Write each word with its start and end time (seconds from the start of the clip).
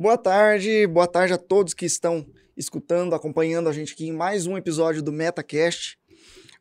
Boa 0.00 0.16
tarde, 0.16 0.86
boa 0.86 1.06
tarde 1.06 1.34
a 1.34 1.36
todos 1.36 1.74
que 1.74 1.84
estão 1.84 2.26
escutando, 2.56 3.14
acompanhando 3.14 3.68
a 3.68 3.72
gente 3.74 3.92
aqui 3.92 4.06
em 4.06 4.12
mais 4.12 4.46
um 4.46 4.56
episódio 4.56 5.02
do 5.02 5.12
MetaCast. 5.12 5.98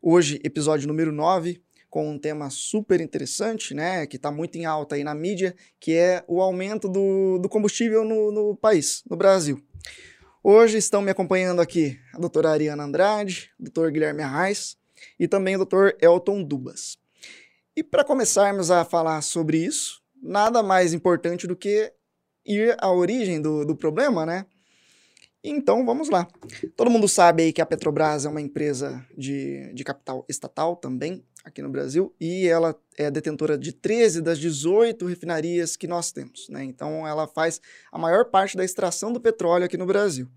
Hoje, 0.02 0.42
episódio 0.44 0.90
número 0.90 1.10
9, 1.10 1.64
com 1.90 2.10
um 2.10 2.20
tema 2.20 2.50
super 2.50 3.00
interessante, 3.00 3.74
né, 3.74 4.06
que 4.06 4.18
está 4.18 4.30
muito 4.30 4.58
em 4.58 4.66
alta 4.66 4.96
aí 4.96 5.06
na 5.06 5.16
mídia, 5.16 5.56
que 5.80 5.94
é 5.94 6.22
o 6.28 6.42
aumento 6.42 6.90
do, 6.90 7.40
do 7.40 7.48
combustível 7.48 8.04
no, 8.04 8.30
no 8.30 8.58
país, 8.58 9.04
no 9.10 9.16
Brasil. 9.16 9.64
Hoje 10.44 10.78
estão 10.78 11.02
me 11.02 11.10
acompanhando 11.10 11.62
aqui 11.62 11.98
a 12.14 12.18
doutora 12.18 12.50
Ariana 12.50 12.84
Andrade, 12.84 13.52
o 13.58 13.64
doutor 13.64 13.90
Guilherme 13.90 14.22
Arraes 14.22 14.78
e 15.18 15.30
também 15.30 15.56
o 15.56 15.60
doutor 15.60 15.96
Elton 16.02 16.44
Dubas. 16.44 16.98
E 17.74 17.86
para 17.86 18.04
começarmos 18.04 18.70
a 18.70 18.84
falar 18.84 19.22
sobre 19.22 19.60
isso, 19.60 20.02
nada 20.22 20.62
mais 20.62 20.94
importante 20.94 21.48
do 21.48 21.56
que 21.56 21.94
ir 22.50 22.76
à 22.80 22.92
origem 22.92 23.40
do, 23.40 23.64
do 23.64 23.76
problema, 23.76 24.26
né? 24.26 24.46
Então 25.44 25.86
vamos 25.86 26.10
lá. 26.10 26.28
Todo 26.76 26.90
mundo 26.90 27.08
sabe 27.08 27.44
aí 27.44 27.54
que 27.54 27.62
a 27.62 27.66
Petrobras 27.66 28.26
é 28.26 28.30
uma 28.30 28.42
empresa 28.42 29.06
de, 29.18 29.72
de 29.74 29.84
capital 29.86 30.26
estatal 30.28 30.76
também 30.76 31.24
aqui 31.46 31.62
no 31.62 31.70
Brasil 31.70 32.14
e 32.20 32.46
ela 32.46 32.76
é 32.98 33.10
detentora 33.10 33.58
de 33.58 33.72
13 33.72 34.22
das 34.22 34.38
18 34.38 35.06
refinarias 35.06 35.78
que 35.78 35.88
nós 35.88 36.12
temos. 36.12 36.50
Né? 36.50 36.66
Então 36.66 37.08
ela 37.08 37.26
faz 37.26 37.62
a 37.92 37.98
maior 37.98 38.26
parte 38.26 38.58
da 38.58 38.66
extração 38.66 39.14
do 39.14 39.22
petróleo 39.22 39.64
aqui 39.64 39.78
no 39.78 39.86
Brasil. 39.86 40.28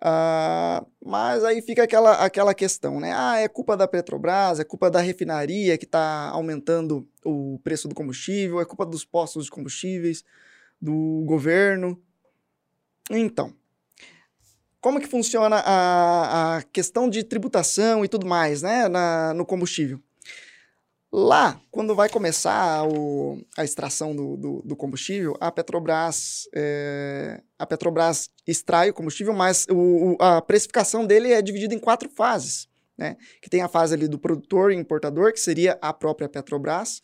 Uh, 0.00 0.84
mas 1.04 1.42
aí 1.44 1.62
fica 1.62 1.82
aquela, 1.84 2.12
aquela 2.24 2.52
questão, 2.52 3.00
né? 3.00 3.12
Ah, 3.16 3.38
é 3.38 3.48
culpa 3.48 3.76
da 3.76 3.88
Petrobras, 3.88 4.60
é 4.60 4.64
culpa 4.64 4.90
da 4.90 5.00
refinaria 5.00 5.78
que 5.78 5.86
está 5.86 6.28
aumentando 6.28 7.08
o 7.24 7.58
preço 7.64 7.88
do 7.88 7.94
combustível, 7.94 8.60
é 8.60 8.64
culpa 8.66 8.84
dos 8.84 9.04
postos 9.04 9.46
de 9.46 9.50
combustíveis, 9.50 10.22
do 10.84 11.24
governo. 11.26 11.98
Então, 13.10 13.54
como 14.80 15.00
que 15.00 15.06
funciona 15.06 15.56
a, 15.56 16.56
a 16.56 16.62
questão 16.64 17.08
de 17.08 17.24
tributação 17.24 18.04
e 18.04 18.08
tudo 18.08 18.26
mais, 18.26 18.60
né, 18.60 18.86
na, 18.86 19.32
no 19.32 19.46
combustível? 19.46 19.98
Lá, 21.10 21.58
quando 21.70 21.94
vai 21.94 22.08
começar 22.08 22.86
o, 22.86 23.40
a 23.56 23.64
extração 23.64 24.14
do, 24.14 24.36
do, 24.36 24.62
do 24.62 24.76
combustível, 24.76 25.36
a 25.40 25.50
Petrobras, 25.50 26.48
é, 26.54 27.40
a 27.58 27.64
Petrobras 27.64 28.28
extrai 28.46 28.90
o 28.90 28.94
combustível, 28.94 29.32
mas 29.32 29.66
o, 29.70 30.16
a 30.20 30.42
precificação 30.42 31.06
dele 31.06 31.32
é 31.32 31.40
dividida 31.40 31.72
em 31.72 31.78
quatro 31.78 32.10
fases. 32.10 32.68
Né? 32.98 33.16
Que 33.40 33.48
tem 33.48 33.62
a 33.62 33.68
fase 33.68 33.94
ali 33.94 34.06
do 34.06 34.18
produtor 34.18 34.70
e 34.70 34.76
importador, 34.76 35.32
que 35.32 35.40
seria 35.40 35.78
a 35.80 35.92
própria 35.92 36.28
Petrobras. 36.28 37.00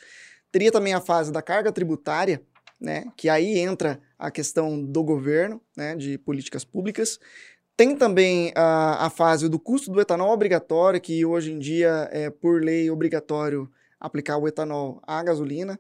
Teria 0.52 0.72
também 0.72 0.92
a 0.92 1.00
fase 1.00 1.32
da 1.32 1.40
carga 1.40 1.70
tributária, 1.72 2.42
né? 2.80 3.04
que 3.16 3.28
aí 3.28 3.58
entra 3.58 4.00
a 4.18 4.30
questão 4.30 4.82
do 4.82 5.02
governo, 5.04 5.60
né? 5.76 5.94
de 5.94 6.16
políticas 6.18 6.64
públicas. 6.64 7.18
Tem 7.76 7.96
também 7.96 8.52
a, 8.54 9.06
a 9.06 9.10
fase 9.10 9.48
do 9.48 9.58
custo 9.58 9.90
do 9.90 10.00
etanol 10.00 10.32
obrigatório, 10.32 11.00
que 11.00 11.24
hoje 11.24 11.52
em 11.52 11.58
dia 11.58 12.08
é, 12.12 12.30
por 12.30 12.62
lei, 12.62 12.90
obrigatório 12.90 13.70
aplicar 13.98 14.38
o 14.38 14.48
etanol 14.48 15.02
à 15.06 15.22
gasolina. 15.22 15.78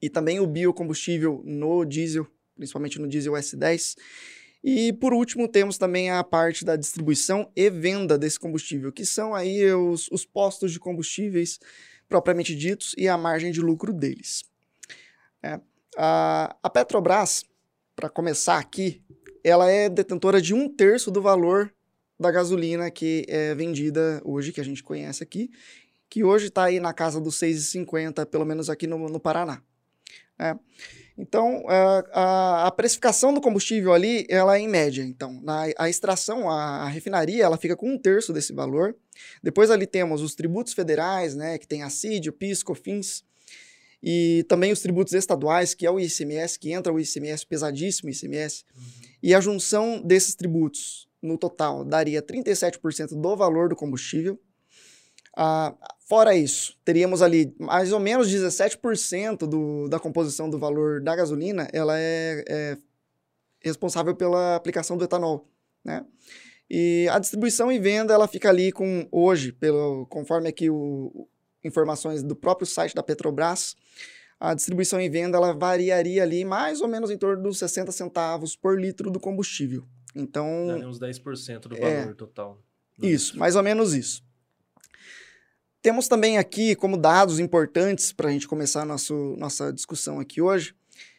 E 0.00 0.10
também 0.10 0.38
o 0.38 0.46
biocombustível 0.46 1.42
no 1.44 1.84
diesel, 1.84 2.26
principalmente 2.56 2.98
no 2.98 3.08
diesel 3.08 3.32
S10. 3.32 3.96
E 4.62 4.92
por 4.94 5.12
último, 5.12 5.46
temos 5.46 5.76
também 5.76 6.10
a 6.10 6.22
parte 6.24 6.64
da 6.64 6.76
distribuição 6.76 7.50
e 7.54 7.68
venda 7.68 8.16
desse 8.16 8.38
combustível, 8.38 8.92
que 8.92 9.04
são 9.04 9.34
aí 9.34 9.72
os, 9.72 10.08
os 10.10 10.24
postos 10.24 10.72
de 10.72 10.80
combustíveis 10.80 11.58
propriamente 12.08 12.54
ditos 12.54 12.94
e 12.96 13.08
a 13.08 13.16
margem 13.16 13.52
de 13.52 13.60
lucro 13.60 13.92
deles. 13.92 14.44
É. 15.42 15.60
A, 15.96 16.56
a 16.62 16.70
Petrobras, 16.70 17.44
para 17.94 18.08
começar 18.08 18.58
aqui, 18.58 19.02
ela 19.42 19.70
é 19.70 19.88
detentora 19.88 20.40
de 20.40 20.54
um 20.54 20.68
terço 20.68 21.10
do 21.10 21.20
valor 21.20 21.72
da 22.18 22.30
gasolina 22.30 22.90
que 22.90 23.24
é 23.28 23.54
vendida 23.54 24.20
hoje, 24.24 24.52
que 24.52 24.60
a 24.60 24.64
gente 24.64 24.82
conhece 24.82 25.22
aqui, 25.22 25.50
que 26.08 26.24
hoje 26.24 26.46
está 26.46 26.64
aí 26.64 26.80
na 26.80 26.92
casa 26.92 27.20
dos 27.20 27.36
6,50, 27.36 28.24
pelo 28.26 28.44
menos 28.44 28.70
aqui 28.70 28.86
no, 28.86 29.08
no 29.08 29.20
Paraná. 29.20 29.62
É. 30.38 30.56
Então, 31.16 31.64
a, 31.68 32.66
a, 32.66 32.70
precificação 32.72 33.32
do 33.32 33.40
combustível 33.40 33.92
ali, 33.92 34.26
ela 34.28 34.56
é 34.56 34.60
em 34.60 34.68
média. 34.68 35.02
Então, 35.02 35.40
na, 35.42 35.66
a 35.78 35.88
extração, 35.88 36.50
a, 36.50 36.82
a, 36.82 36.88
refinaria, 36.88 37.44
ela 37.44 37.56
fica 37.56 37.76
com 37.76 37.88
um 37.88 37.98
terço 37.98 38.32
desse 38.32 38.52
valor. 38.52 38.96
Depois 39.40 39.70
ali 39.70 39.86
temos 39.86 40.22
os 40.22 40.34
tributos 40.34 40.72
federais, 40.72 41.36
né, 41.36 41.56
que 41.56 41.68
tem 41.68 41.84
a 41.84 41.90
CID, 41.90 42.30
o 42.30 42.32
PIS, 42.32 42.64
COFINS, 42.64 43.24
e 44.06 44.44
também 44.50 44.70
os 44.70 44.82
tributos 44.82 45.14
estaduais, 45.14 45.72
que 45.72 45.86
é 45.86 45.90
o 45.90 45.98
ICMS, 45.98 46.58
que 46.58 46.70
entra 46.70 46.92
o 46.92 47.00
ICMS 47.00 47.46
pesadíssimo, 47.46 48.10
ICMS. 48.10 48.62
Uhum. 48.76 48.82
E 49.22 49.34
a 49.34 49.40
junção 49.40 50.02
desses 50.02 50.34
tributos, 50.34 51.08
no 51.22 51.38
total, 51.38 51.86
daria 51.86 52.20
37% 52.20 53.18
do 53.18 53.34
valor 53.34 53.70
do 53.70 53.74
combustível. 53.74 54.38
Ah, 55.34 55.74
fora 56.06 56.36
isso, 56.36 56.76
teríamos 56.84 57.22
ali 57.22 57.56
mais 57.58 57.92
ou 57.92 57.98
menos 57.98 58.28
17% 58.30 59.48
do, 59.48 59.88
da 59.88 59.98
composição 59.98 60.50
do 60.50 60.58
valor 60.58 61.00
da 61.00 61.16
gasolina, 61.16 61.66
ela 61.72 61.98
é, 61.98 62.44
é 62.46 62.78
responsável 63.62 64.14
pela 64.14 64.54
aplicação 64.54 64.98
do 64.98 65.04
etanol, 65.04 65.48
né? 65.82 66.04
E 66.68 67.08
a 67.10 67.18
distribuição 67.18 67.72
e 67.72 67.78
venda, 67.78 68.12
ela 68.12 68.28
fica 68.28 68.50
ali 68.50 68.70
com, 68.70 69.08
hoje, 69.10 69.50
pelo, 69.50 70.06
conforme 70.06 70.48
aqui 70.48 70.68
o, 70.68 71.26
informações 71.64 72.22
do 72.22 72.36
próprio 72.36 72.66
site 72.66 72.94
da 72.94 73.02
Petrobras, 73.02 73.74
a 74.50 74.54
distribuição 74.54 75.00
e 75.00 75.08
venda 75.08 75.38
ela 75.38 75.54
variaria 75.54 76.22
ali 76.22 76.44
mais 76.44 76.80
ou 76.80 76.88
menos 76.88 77.10
em 77.10 77.16
torno 77.16 77.42
dos 77.42 77.58
60 77.58 77.90
centavos 77.92 78.54
por 78.54 78.78
litro 78.78 79.10
do 79.10 79.18
combustível. 79.18 79.84
Então. 80.14 80.66
Daria 80.66 80.88
uns 80.88 81.00
10% 81.00 81.60
do 81.60 81.76
valor 81.76 81.86
é, 81.86 82.14
total. 82.14 82.62
Isso, 83.00 83.26
litro. 83.26 83.40
mais 83.40 83.56
ou 83.56 83.62
menos 83.62 83.94
isso. 83.94 84.22
Temos 85.80 86.08
também 86.08 86.38
aqui, 86.38 86.74
como 86.74 86.96
dados 86.96 87.38
importantes 87.38 88.12
para 88.12 88.28
a 88.28 88.32
gente 88.32 88.46
começar 88.46 88.84
nosso, 88.84 89.34
nossa 89.38 89.72
discussão 89.72 90.20
aqui 90.20 90.40
hoje, 90.40 90.74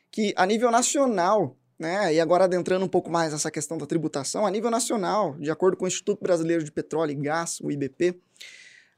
que 0.09 0.33
a 0.35 0.45
nível 0.45 0.71
nacional, 0.71 1.57
né, 1.77 2.13
e 2.13 2.19
agora 2.19 2.45
adentrando 2.45 2.85
um 2.85 2.89
pouco 2.89 3.09
mais 3.11 3.31
nessa 3.31 3.51
questão 3.51 3.77
da 3.77 3.85
tributação, 3.85 4.45
a 4.45 4.51
nível 4.51 4.71
nacional, 4.71 5.35
de 5.37 5.51
acordo 5.51 5.77
com 5.77 5.85
o 5.85 5.87
Instituto 5.87 6.21
Brasileiro 6.21 6.63
de 6.63 6.71
Petróleo 6.71 7.11
e 7.11 7.15
Gás, 7.15 7.59
o 7.61 7.71
IBP, 7.71 8.19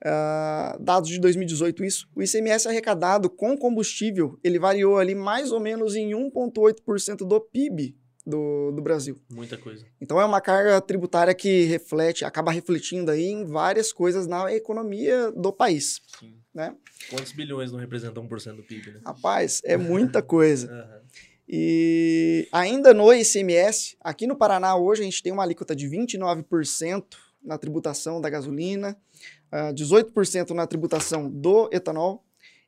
Uh, 0.05 0.81
dados 0.81 1.09
de 1.09 1.19
2018 1.19 1.83
isso, 1.83 2.07
o 2.15 2.21
ICMS 2.21 2.67
arrecadado 2.67 3.29
com 3.29 3.57
combustível, 3.57 4.39
ele 4.43 4.59
variou 4.59 4.97
ali 4.97 5.15
mais 5.15 5.51
ou 5.51 5.59
menos 5.59 5.95
em 5.95 6.11
1,8% 6.11 7.27
do 7.27 7.41
PIB 7.41 7.95
do, 8.27 8.71
do 8.71 8.81
Brasil. 8.81 9.17
Muita 9.31 9.57
coisa. 9.57 9.85
Então 10.01 10.19
é 10.19 10.25
uma 10.25 10.41
carga 10.41 10.79
tributária 10.81 11.33
que 11.33 11.63
reflete, 11.63 12.25
acaba 12.25 12.51
refletindo 12.51 13.09
aí 13.09 13.25
em 13.25 13.45
várias 13.45 13.93
coisas 13.93 14.27
na 14.27 14.53
economia 14.53 15.31
do 15.31 15.51
país. 15.53 16.01
Sim. 16.19 16.35
Né? 16.53 16.75
Quantos 17.09 17.31
bilhões 17.31 17.71
não 17.71 17.79
representam 17.79 18.27
1% 18.27 18.55
do 18.55 18.63
PIB? 18.63 18.91
Né? 18.91 18.99
Rapaz, 19.05 19.61
é 19.63 19.77
muita 19.77 20.21
coisa. 20.21 20.69
uhum. 20.71 21.07
E 21.47 22.47
ainda 22.51 22.93
no 22.93 23.13
ICMS, 23.13 23.95
aqui 24.01 24.27
no 24.27 24.35
Paraná 24.35 24.75
hoje 24.75 25.01
a 25.01 25.05
gente 25.05 25.23
tem 25.23 25.31
uma 25.31 25.43
alíquota 25.43 25.73
de 25.73 25.87
29% 25.87 27.05
na 27.41 27.57
tributação 27.57 28.19
da 28.19 28.29
gasolina, 28.29 28.97
uh, 29.51 29.69
ah, 29.69 29.73
18% 29.73 30.51
na 30.51 30.67
tributação 30.67 31.29
do 31.29 31.69
etanol 31.71 32.23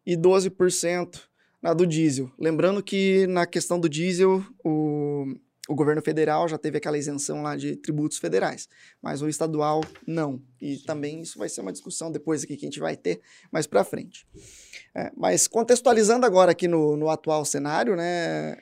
e 0.06 0.16
12% 0.16 1.22
na 1.62 1.74
do 1.74 1.86
diesel. 1.86 2.32
Lembrando 2.40 2.82
que 2.82 3.28
na 3.28 3.46
questão 3.46 3.80
do 3.80 3.90
diesel, 3.90 4.44
o, 4.64 5.26
o 5.68 5.76
governo 5.76 6.02
federal 6.02 6.48
já 6.48 6.58
teve 6.58 6.78
aquela 6.78 6.98
isenção 6.98 7.42
lá 7.42 7.56
de 7.56 7.76
tributos 7.76 8.18
federais, 8.18 8.68
mas 9.02 9.22
o 9.22 9.28
estadual 9.28 9.84
não. 10.08 10.42
E 10.62 10.78
Sim. 10.78 10.84
também 10.86 11.22
isso 11.22 11.38
vai 11.38 11.50
ser 11.50 11.62
uma 11.62 11.72
discussão 11.72 12.12
depois 12.12 12.44
aqui 12.44 12.56
que 12.56 12.66
a 12.66 12.70
gente 12.70 12.80
vai 12.80 12.96
ter 12.96 13.22
mais 13.52 13.68
para 13.68 13.84
frente. 13.84 14.26
É, 14.96 15.12
mas 15.16 15.48
contextualizando 15.48 16.26
agora 16.26 16.52
aqui 16.52 16.68
no, 16.68 16.96
no 16.96 17.10
atual 17.10 17.44
cenário, 17.46 17.96
né, 17.96 18.58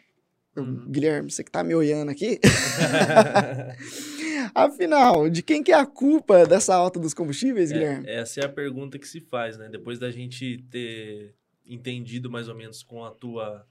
uhum. 0.58 0.86
Guilherme, 0.90 1.32
você 1.32 1.44
que 1.44 1.50
está 1.50 1.64
me 1.64 1.76
olhando 1.76 2.10
aqui. 2.10 2.40
Afinal, 4.54 5.30
de 5.30 5.42
quem 5.42 5.64
que 5.64 5.72
é 5.72 5.76
a 5.76 5.86
culpa 5.86 6.46
dessa 6.46 6.76
alta 6.76 7.00
dos 7.00 7.14
combustíveis, 7.14 7.72
é, 7.72 7.74
Guilherme? 7.74 8.08
Essa 8.08 8.42
é 8.42 8.46
a 8.46 8.50
pergunta 8.50 8.98
que 9.00 9.08
se 9.08 9.22
faz, 9.22 9.58
né? 9.58 9.70
Depois 9.70 10.00
da 10.00 10.12
gente 10.12 10.64
ter 10.70 11.36
entendido 11.66 12.30
mais 12.30 12.48
ou 12.48 12.56
menos 12.56 12.84
com 12.84 13.04
a 13.04 13.12
tua 13.12 13.66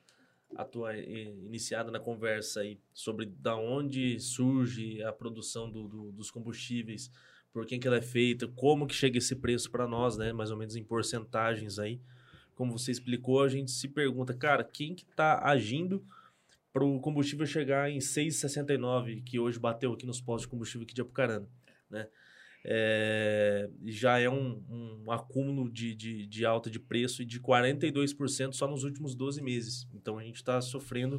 a 0.54 0.64
tua 0.64 0.96
iniciada 0.96 1.90
na 1.90 1.98
conversa 1.98 2.60
aí 2.60 2.78
sobre 2.94 3.26
da 3.26 3.56
onde 3.56 4.18
surge 4.20 5.02
a 5.02 5.12
produção 5.12 5.70
do, 5.70 5.88
do, 5.88 6.12
dos 6.12 6.30
combustíveis, 6.30 7.10
por 7.52 7.66
quem 7.66 7.80
que 7.80 7.86
ela 7.86 7.96
é 7.96 8.02
feita, 8.02 8.46
como 8.48 8.86
que 8.86 8.94
chega 8.94 9.18
esse 9.18 9.34
preço 9.34 9.70
para 9.70 9.88
nós, 9.88 10.16
né? 10.16 10.32
Mais 10.32 10.50
ou 10.50 10.56
menos 10.56 10.76
em 10.76 10.84
porcentagens 10.84 11.78
aí. 11.78 12.00
Como 12.54 12.78
você 12.78 12.90
explicou, 12.90 13.42
a 13.42 13.48
gente 13.48 13.70
se 13.70 13.88
pergunta, 13.88 14.32
cara, 14.32 14.64
quem 14.64 14.94
que 14.94 15.04
está 15.04 15.42
agindo 15.44 16.02
para 16.76 16.84
o 16.84 17.00
combustível 17.00 17.46
chegar 17.46 17.90
em 17.90 17.96
6,69, 17.96 19.24
que 19.24 19.38
hoje 19.38 19.58
bateu 19.58 19.94
aqui 19.94 20.04
nos 20.04 20.20
postos 20.20 20.42
de 20.42 20.48
combustível 20.48 20.84
aqui 20.84 20.92
de 20.92 21.00
Apucarana, 21.00 21.48
né? 21.88 22.06
É, 22.62 23.70
já 23.86 24.18
é 24.18 24.28
um, 24.28 24.62
um 25.06 25.10
acúmulo 25.10 25.72
de, 25.72 25.94
de, 25.94 26.26
de, 26.26 26.44
alta 26.44 26.68
de 26.68 26.78
preço 26.78 27.24
de 27.24 27.40
42% 27.40 28.52
só 28.52 28.68
nos 28.68 28.84
últimos 28.84 29.14
12 29.14 29.40
meses. 29.40 29.88
Então 29.94 30.18
a 30.18 30.22
gente 30.22 30.36
está 30.36 30.60
sofrendo 30.60 31.18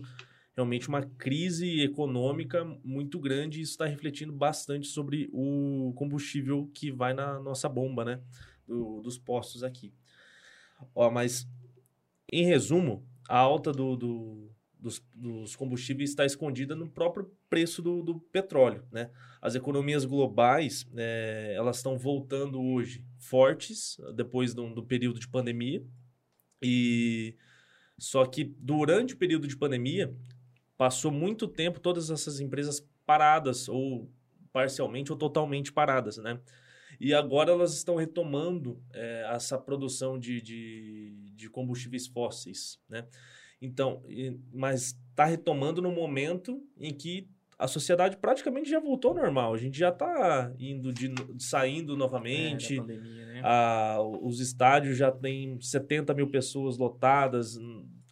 realmente 0.56 0.88
uma 0.90 1.02
crise 1.02 1.82
econômica 1.82 2.64
muito 2.84 3.20
grande 3.20 3.58
e 3.58 3.64
isso 3.64 3.72
está 3.72 3.88
refletindo 3.88 4.34
bastante 4.34 4.86
sobre 4.86 5.28
o 5.34 5.92
combustível 5.96 6.70
que 6.72 6.92
vai 6.92 7.16
na 7.16 7.40
nossa 7.40 7.68
bomba, 7.68 8.06
né? 8.06 8.22
Do, 8.68 9.02
dos 9.02 9.18
postos 9.18 9.64
aqui. 9.64 9.92
Ó, 10.94 11.10
mas, 11.10 11.50
em 12.32 12.46
resumo, 12.46 13.04
a 13.28 13.40
alta 13.40 13.72
do, 13.72 13.96
do 13.96 14.57
dos, 14.80 15.04
dos, 15.14 15.56
combustíveis 15.56 16.12
está 16.12 16.26
escondida 16.26 16.76
no 16.76 16.90
próprio 16.90 17.32
preço 17.50 17.82
do, 17.82 18.04
do 18.04 18.20
petróleo, 18.20 18.84
né? 18.92 19.10
As 19.42 19.56
economias 19.56 20.06
globais, 20.06 20.88
é, 20.96 21.54
elas 21.56 21.78
estão 21.78 21.98
voltando 21.98 22.62
hoje 22.62 23.06
fortes, 23.18 23.98
depois 24.16 24.54
do, 24.54 24.74
do 24.74 24.84
período 24.84 25.20
de 25.20 25.28
pandemia, 25.28 25.84
e 26.62 27.36
só 27.98 28.26
que 28.26 28.44
durante 28.44 29.14
o 29.14 29.18
período 29.18 29.48
de 29.48 29.58
pandemia, 29.58 30.16
passou 30.78 31.12
muito 31.12 31.48
tempo 31.48 31.80
todas 31.80 32.10
essas 32.10 32.40
empresas 32.40 32.88
paradas, 33.06 33.68
ou 33.68 34.12
parcialmente 34.54 35.12
ou 35.12 35.18
totalmente 35.18 35.72
paradas, 35.72 36.18
né? 36.18 36.40
E 37.00 37.14
agora 37.14 37.52
elas 37.52 37.74
estão 37.74 37.96
retomando 37.96 38.82
é, 38.94 39.30
essa 39.32 39.58
produção 39.58 40.18
de, 40.18 40.42
de, 40.42 41.32
de, 41.36 41.50
combustíveis 41.50 42.08
fósseis, 42.08 42.80
né? 42.90 43.08
Então, 43.62 44.04
mas 44.54 44.96
está 45.10 45.26
retomando 45.26 45.82
no 45.82 45.92
momento 45.92 46.62
em 46.80 46.94
que 46.94 47.28
a 47.58 47.68
sociedade 47.68 48.18
praticamente 48.18 48.70
já 48.70 48.80
voltou 48.80 49.12
ao 49.12 49.18
normal. 49.18 49.54
A 49.54 49.58
gente 49.58 49.78
já 49.78 49.90
está 49.90 50.54
indo 50.60 50.94
de, 50.94 51.12
saindo 51.40 51.98
novamente. 51.98 52.76
É, 52.76 52.78
pandemia, 52.78 53.26
né? 53.26 53.42
a, 53.44 53.98
os 54.22 54.40
estádios 54.40 54.98
já 54.98 55.12
têm 55.12 55.60
70 55.60 56.14
mil 56.14 56.30
pessoas 56.30 56.78
lotadas 56.78 57.58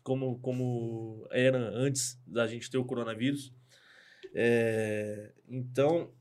como, 0.04 0.40
como 0.40 1.28
era 1.32 1.58
antes 1.58 2.20
da 2.26 2.48
gente 2.48 2.70
ter 2.70 2.78
o 2.78 2.86
coronavírus. 2.86 3.54
É, 4.34 5.32
então. 5.48 6.12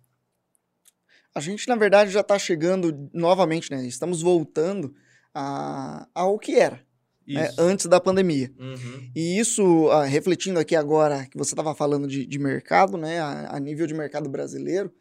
A 1.35 1.41
gente, 1.41 1.67
na 1.67 1.75
verdade, 1.75 2.12
já 2.12 2.20
está 2.20 2.38
chegando 2.38 3.11
novamente, 3.12 3.70
né? 3.70 3.85
Estamos 3.87 4.23
voltando 4.23 4.94
a, 5.35 6.09
ao 6.15 6.38
que 6.38 6.55
era. 6.55 6.81
Né? 7.26 7.50
antes 7.59 7.87
da 7.87 7.99
pandemia. 7.99 8.53
Uhum. 8.59 9.11
E 9.15 9.38
isso, 9.38 9.87
uh, 9.87 10.03
refletindo 10.03 10.59
aqui 10.59 10.76
agora, 10.76 11.26
que 11.26 11.38
você 11.38 11.53
estava 11.55 11.75
falando 11.75 12.06
de, 12.06 12.26
de, 12.26 12.38
mercado, 12.38 12.99
né, 12.99 13.19
a, 13.19 13.56
a, 13.56 13.61
nível 13.61 13.87
de 13.87 13.94
mercado 13.94 14.29
brasileiro, 14.29 14.93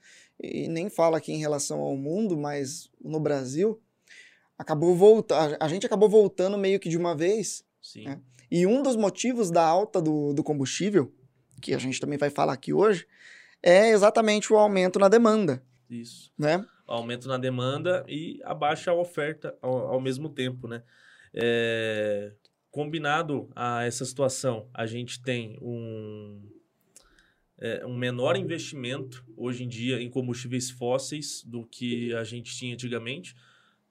e 0.41 0.67
nem 0.69 0.89
fala 0.89 1.17
aqui 1.17 1.33
em 1.33 1.39
relação 1.39 1.79
ao 1.81 1.97
mundo, 1.97 2.37
mas 2.37 2.89
no 3.03 3.19
Brasil, 3.19 3.81
acabou 4.57 4.95
voltando, 4.95 5.57
a, 5.59 5.65
a 5.65 5.67
gente 5.67 5.85
acabou 5.85 6.07
voltando 6.07 6.57
meio 6.57 6.79
que 6.79 6.89
de 6.89 6.97
uma 6.97 7.15
vez. 7.15 7.65
Sim. 7.81 8.05
Né? 8.05 8.19
E 8.49 8.65
um 8.65 8.81
dos 8.81 8.95
motivos 8.95 9.51
da 9.51 9.65
alta 9.65 10.01
do, 10.01 10.33
do 10.33 10.43
combustível, 10.43 11.13
que 11.61 11.73
a 11.73 11.77
gente 11.77 11.99
também 11.99 12.17
vai 12.17 12.29
falar 12.29 12.53
aqui 12.53 12.71
hoje, 12.71 13.05
é 13.61 13.89
exatamente 13.89 14.51
o 14.51 14.57
aumento 14.57 14.99
na 14.99 15.09
demanda. 15.09 15.63
Isso. 15.89 16.31
Né? 16.37 16.65
Aumento 16.87 17.27
na 17.27 17.37
demanda 17.37 18.05
e 18.07 18.39
a 18.43 18.53
baixa 18.53 18.93
oferta 18.93 19.57
ao, 19.61 19.93
ao 19.93 20.01
mesmo 20.01 20.29
tempo, 20.29 20.67
né? 20.67 20.83
É, 21.33 22.33
combinado 22.69 23.49
a 23.55 23.83
essa 23.83 24.05
situação, 24.05 24.69
a 24.73 24.85
gente 24.85 25.21
tem 25.21 25.57
um, 25.61 26.41
é, 27.57 27.85
um 27.85 27.95
menor 27.95 28.35
investimento 28.35 29.25
hoje 29.35 29.63
em 29.63 29.67
dia 29.67 30.01
em 30.01 30.09
combustíveis 30.09 30.69
fósseis 30.69 31.43
do 31.43 31.65
que 31.65 32.13
a 32.13 32.23
gente 32.23 32.55
tinha 32.55 32.73
antigamente 32.73 33.35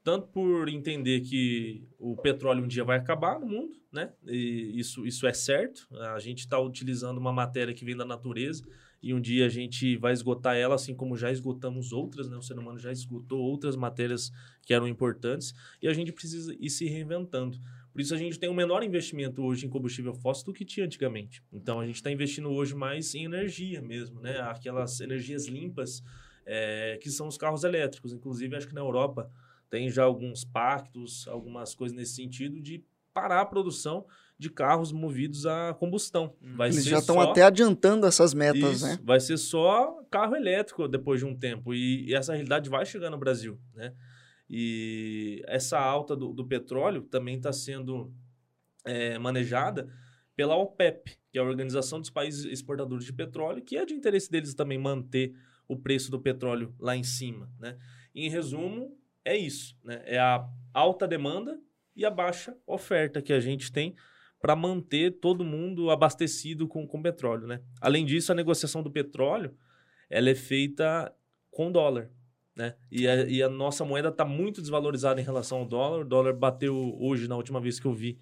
tanto 0.04 0.26
por 0.28 0.68
entender 0.68 1.20
que 1.20 1.84
o 1.98 2.16
petróleo 2.16 2.64
um 2.64 2.68
dia 2.68 2.84
vai 2.84 2.98
acabar 2.98 3.38
no 3.38 3.46
mundo, 3.46 3.78
né? 3.90 4.12
E 4.26 4.72
isso, 4.78 5.06
isso 5.06 5.26
é 5.26 5.32
certo. 5.32 5.86
A 6.14 6.18
gente 6.18 6.40
está 6.40 6.58
utilizando 6.58 7.18
uma 7.18 7.32
matéria 7.32 7.72
que 7.72 7.84
vem 7.84 7.96
da 7.96 8.04
natureza 8.04 8.64
e 9.02 9.12
um 9.12 9.20
dia 9.20 9.46
a 9.46 9.48
gente 9.48 9.96
vai 9.96 10.12
esgotar 10.12 10.56
ela, 10.56 10.76
assim 10.76 10.94
como 10.94 11.16
já 11.16 11.30
esgotamos 11.32 11.92
outras, 11.92 12.28
né? 12.28 12.36
O 12.36 12.42
ser 12.42 12.58
humano 12.58 12.78
já 12.78 12.92
esgotou 12.92 13.40
outras 13.40 13.74
matérias 13.74 14.30
que 14.62 14.72
eram 14.72 14.86
importantes 14.86 15.52
e 15.82 15.88
a 15.88 15.92
gente 15.92 16.12
precisa 16.12 16.54
ir 16.58 16.70
se 16.70 16.86
reinventando. 16.86 17.58
Por 17.92 18.00
isso 18.00 18.14
a 18.14 18.16
gente 18.16 18.38
tem 18.38 18.48
um 18.48 18.54
menor 18.54 18.82
investimento 18.82 19.42
hoje 19.42 19.66
em 19.66 19.68
combustível 19.68 20.14
fóssil 20.14 20.46
do 20.46 20.52
que 20.52 20.64
tinha 20.64 20.86
antigamente. 20.86 21.42
Então 21.52 21.80
a 21.80 21.86
gente 21.86 21.96
está 21.96 22.10
investindo 22.10 22.48
hoje 22.48 22.74
mais 22.74 23.14
em 23.14 23.24
energia 23.24 23.82
mesmo, 23.82 24.20
né? 24.20 24.40
Aquelas 24.40 25.00
energias 25.00 25.46
limpas 25.48 26.02
é, 26.46 26.98
que 27.02 27.10
são 27.10 27.26
os 27.26 27.36
carros 27.36 27.64
elétricos. 27.64 28.12
Inclusive 28.12 28.54
acho 28.54 28.68
que 28.68 28.74
na 28.74 28.80
Europa 28.80 29.28
tem 29.68 29.90
já 29.90 30.04
alguns 30.04 30.44
pactos, 30.44 31.26
algumas 31.26 31.74
coisas 31.74 31.96
nesse 31.96 32.14
sentido 32.14 32.60
de 32.60 32.84
parar 33.12 33.40
a 33.40 33.46
produção 33.46 34.06
de 34.42 34.50
carros 34.50 34.92
movidos 34.92 35.46
a 35.46 35.74
combustão. 35.78 36.34
Hum. 36.42 36.56
Vai 36.56 36.68
Eles 36.68 36.84
já 36.84 36.98
estão 36.98 37.14
só... 37.14 37.30
até 37.30 37.42
adiantando 37.42 38.06
essas 38.06 38.34
metas, 38.34 38.76
Isso, 38.76 38.86
né? 38.86 38.98
Vai 39.02 39.20
ser 39.20 39.38
só 39.38 40.02
carro 40.10 40.34
elétrico 40.34 40.88
depois 40.88 41.20
de 41.20 41.26
um 41.26 41.34
tempo. 41.34 41.72
E, 41.72 42.08
e, 42.08 42.14
essa 42.14 42.32
realidade 42.32 42.68
vai 42.68 42.84
chegar 42.84 43.08
no 43.08 43.16
Brasil, 43.16 43.58
né? 43.74 43.94
E 44.50 45.42
essa 45.46 45.78
alta 45.78 46.14
do, 46.16 46.34
do 46.34 46.46
petróleo 46.46 47.02
também 47.02 47.36
está 47.36 47.52
sendo 47.52 48.12
é, 48.84 49.16
manejada 49.18 49.88
pela 50.34 50.56
OPEP, 50.56 51.16
que 51.30 51.38
é 51.38 51.40
a 51.40 51.44
Organização 51.44 52.00
dos 52.00 52.10
Países 52.10 52.44
Exportadores 52.44 53.04
de 53.04 53.12
Petróleo, 53.12 53.62
que 53.62 53.76
é 53.76 53.86
de 53.86 53.94
interesse 53.94 54.30
deles 54.30 54.54
também 54.54 54.76
manter 54.76 55.32
o 55.68 55.76
preço 55.76 56.10
do 56.10 56.20
petróleo 56.20 56.74
lá 56.78 56.96
em 56.96 57.04
cima, 57.04 57.48
né? 57.58 57.78
Em 58.14 58.28
resumo, 58.28 58.98
é 59.24 59.36
isso, 59.36 59.76
né? 59.84 60.02
É 60.04 60.18
a 60.18 60.46
alta 60.74 61.06
demanda 61.06 61.58
e 61.94 62.04
a 62.04 62.10
baixa 62.10 62.56
oferta 62.66 63.22
que 63.22 63.32
a 63.32 63.40
gente 63.40 63.70
tem 63.70 63.94
para 64.42 64.56
manter 64.56 65.20
todo 65.20 65.44
mundo 65.44 65.88
abastecido 65.88 66.66
com, 66.66 66.84
com 66.84 67.00
petróleo, 67.00 67.46
né? 67.46 67.60
Além 67.80 68.04
disso, 68.04 68.32
a 68.32 68.34
negociação 68.34 68.82
do 68.82 68.90
petróleo 68.90 69.56
ela 70.10 70.28
é 70.28 70.34
feita 70.34 71.14
com 71.48 71.70
dólar, 71.70 72.10
né? 72.56 72.74
E 72.90 73.06
a, 73.06 73.24
e 73.24 73.40
a 73.40 73.48
nossa 73.48 73.84
moeda 73.84 74.08
está 74.08 74.24
muito 74.24 74.60
desvalorizada 74.60 75.20
em 75.20 75.24
relação 75.24 75.58
ao 75.58 75.64
dólar. 75.64 76.00
O 76.00 76.04
dólar 76.04 76.34
bateu 76.34 76.96
hoje, 77.00 77.28
na 77.28 77.36
última 77.36 77.60
vez 77.60 77.78
que 77.78 77.86
eu 77.86 77.94
vi, 77.94 78.18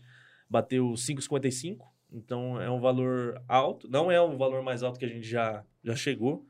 bateu 0.49 0.91
5,55. 0.93 1.87
Então 2.13 2.61
é 2.61 2.71
um 2.71 2.81
valor 2.81 3.43
alto. 3.49 3.89
Não 3.89 4.11
é 4.11 4.21
o 4.21 4.37
valor 4.37 4.63
mais 4.63 4.83
alto 4.83 4.99
que 4.99 5.07
a 5.07 5.09
gente 5.09 5.27
já, 5.27 5.65
já 5.83 5.97
chegou, 5.97 6.47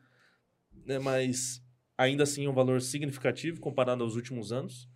né? 0.84 0.99
Mas 0.99 1.62
ainda 1.96 2.25
assim 2.25 2.44
é 2.44 2.50
um 2.50 2.55
valor 2.55 2.81
significativo 2.81 3.61
comparado 3.61 4.02
aos 4.02 4.16
últimos 4.16 4.52
anos. 4.52 4.88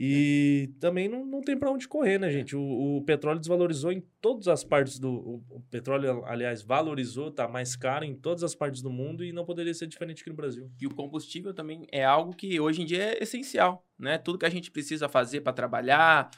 E 0.00 0.70
também 0.78 1.08
não, 1.08 1.26
não 1.26 1.40
tem 1.40 1.58
para 1.58 1.72
onde 1.72 1.88
correr, 1.88 2.20
né, 2.20 2.30
gente? 2.30 2.54
O, 2.54 2.98
o, 2.98 3.02
petróleo 3.02 3.40
desvalorizou 3.40 3.90
em 3.90 4.00
todas 4.20 4.46
as 4.46 4.62
partes 4.62 4.96
do. 4.96 5.10
O, 5.10 5.44
o 5.50 5.60
petróleo, 5.72 6.24
aliás, 6.24 6.62
valorizou, 6.62 7.32
tá 7.32 7.48
mais 7.48 7.74
caro 7.74 8.04
em 8.04 8.14
todas 8.14 8.44
as 8.44 8.54
partes 8.54 8.80
do 8.80 8.90
mundo 8.90 9.24
e 9.24 9.32
não 9.32 9.44
poderia 9.44 9.74
ser 9.74 9.88
diferente 9.88 10.20
aqui 10.20 10.30
no 10.30 10.36
Brasil. 10.36 10.70
E 10.80 10.86
o 10.86 10.94
combustível 10.94 11.52
também 11.52 11.84
é 11.90 12.04
algo 12.04 12.32
que 12.32 12.60
hoje 12.60 12.82
em 12.82 12.84
dia 12.84 13.02
é 13.02 13.22
essencial, 13.22 13.84
né? 13.98 14.18
Tudo 14.18 14.38
que 14.38 14.46
a 14.46 14.50
gente 14.50 14.70
precisa 14.70 15.08
fazer 15.08 15.40
para 15.40 15.52
trabalhar, 15.52 16.30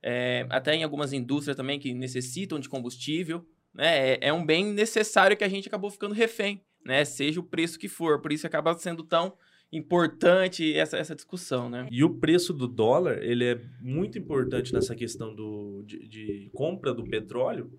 é, 0.00 0.46
até 0.48 0.76
em 0.76 0.84
algumas 0.84 1.12
indústrias 1.12 1.56
também 1.56 1.80
que 1.80 1.92
necessitam 1.92 2.60
de 2.60 2.68
combustível, 2.68 3.44
né? 3.74 4.12
É, 4.12 4.28
é 4.28 4.32
um 4.32 4.46
bem 4.46 4.64
necessário 4.72 5.36
que 5.36 5.42
a 5.42 5.48
gente 5.48 5.66
acabou 5.66 5.90
ficando 5.90 6.14
refém 6.14 6.62
né? 6.88 7.04
Seja 7.04 7.38
o 7.38 7.44
preço 7.44 7.78
que 7.78 7.88
for. 7.88 8.20
Por 8.20 8.32
isso 8.32 8.46
acaba 8.46 8.76
sendo 8.78 9.02
tão 9.02 9.36
importante 9.72 10.74
essa, 10.74 10.96
essa 10.96 11.14
discussão, 11.14 11.68
né? 11.68 11.86
E 11.90 12.02
o 12.02 12.10
preço 12.10 12.52
do 12.52 12.66
dólar, 12.66 13.22
ele 13.22 13.44
é 13.44 13.60
muito 13.80 14.18
importante 14.18 14.72
nessa 14.72 14.94
questão 14.94 15.34
do, 15.34 15.82
de, 15.86 16.08
de 16.08 16.50
compra 16.54 16.94
do 16.94 17.04
petróleo, 17.04 17.70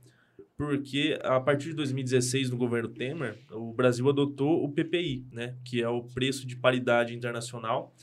porque 0.55 1.17
a 1.23 1.39
partir 1.39 1.69
de 1.69 1.75
2016, 1.75 2.49
no 2.49 2.57
governo 2.57 2.89
Temer, 2.89 3.39
o 3.51 3.73
Brasil 3.73 4.07
adotou 4.09 4.63
o 4.63 4.71
PPI, 4.71 5.25
né? 5.31 5.55
Que 5.63 5.81
é 5.81 5.89
o 5.89 6.03
preço 6.03 6.45
de 6.45 6.55
paridade 6.55 7.15
internacional, 7.15 7.95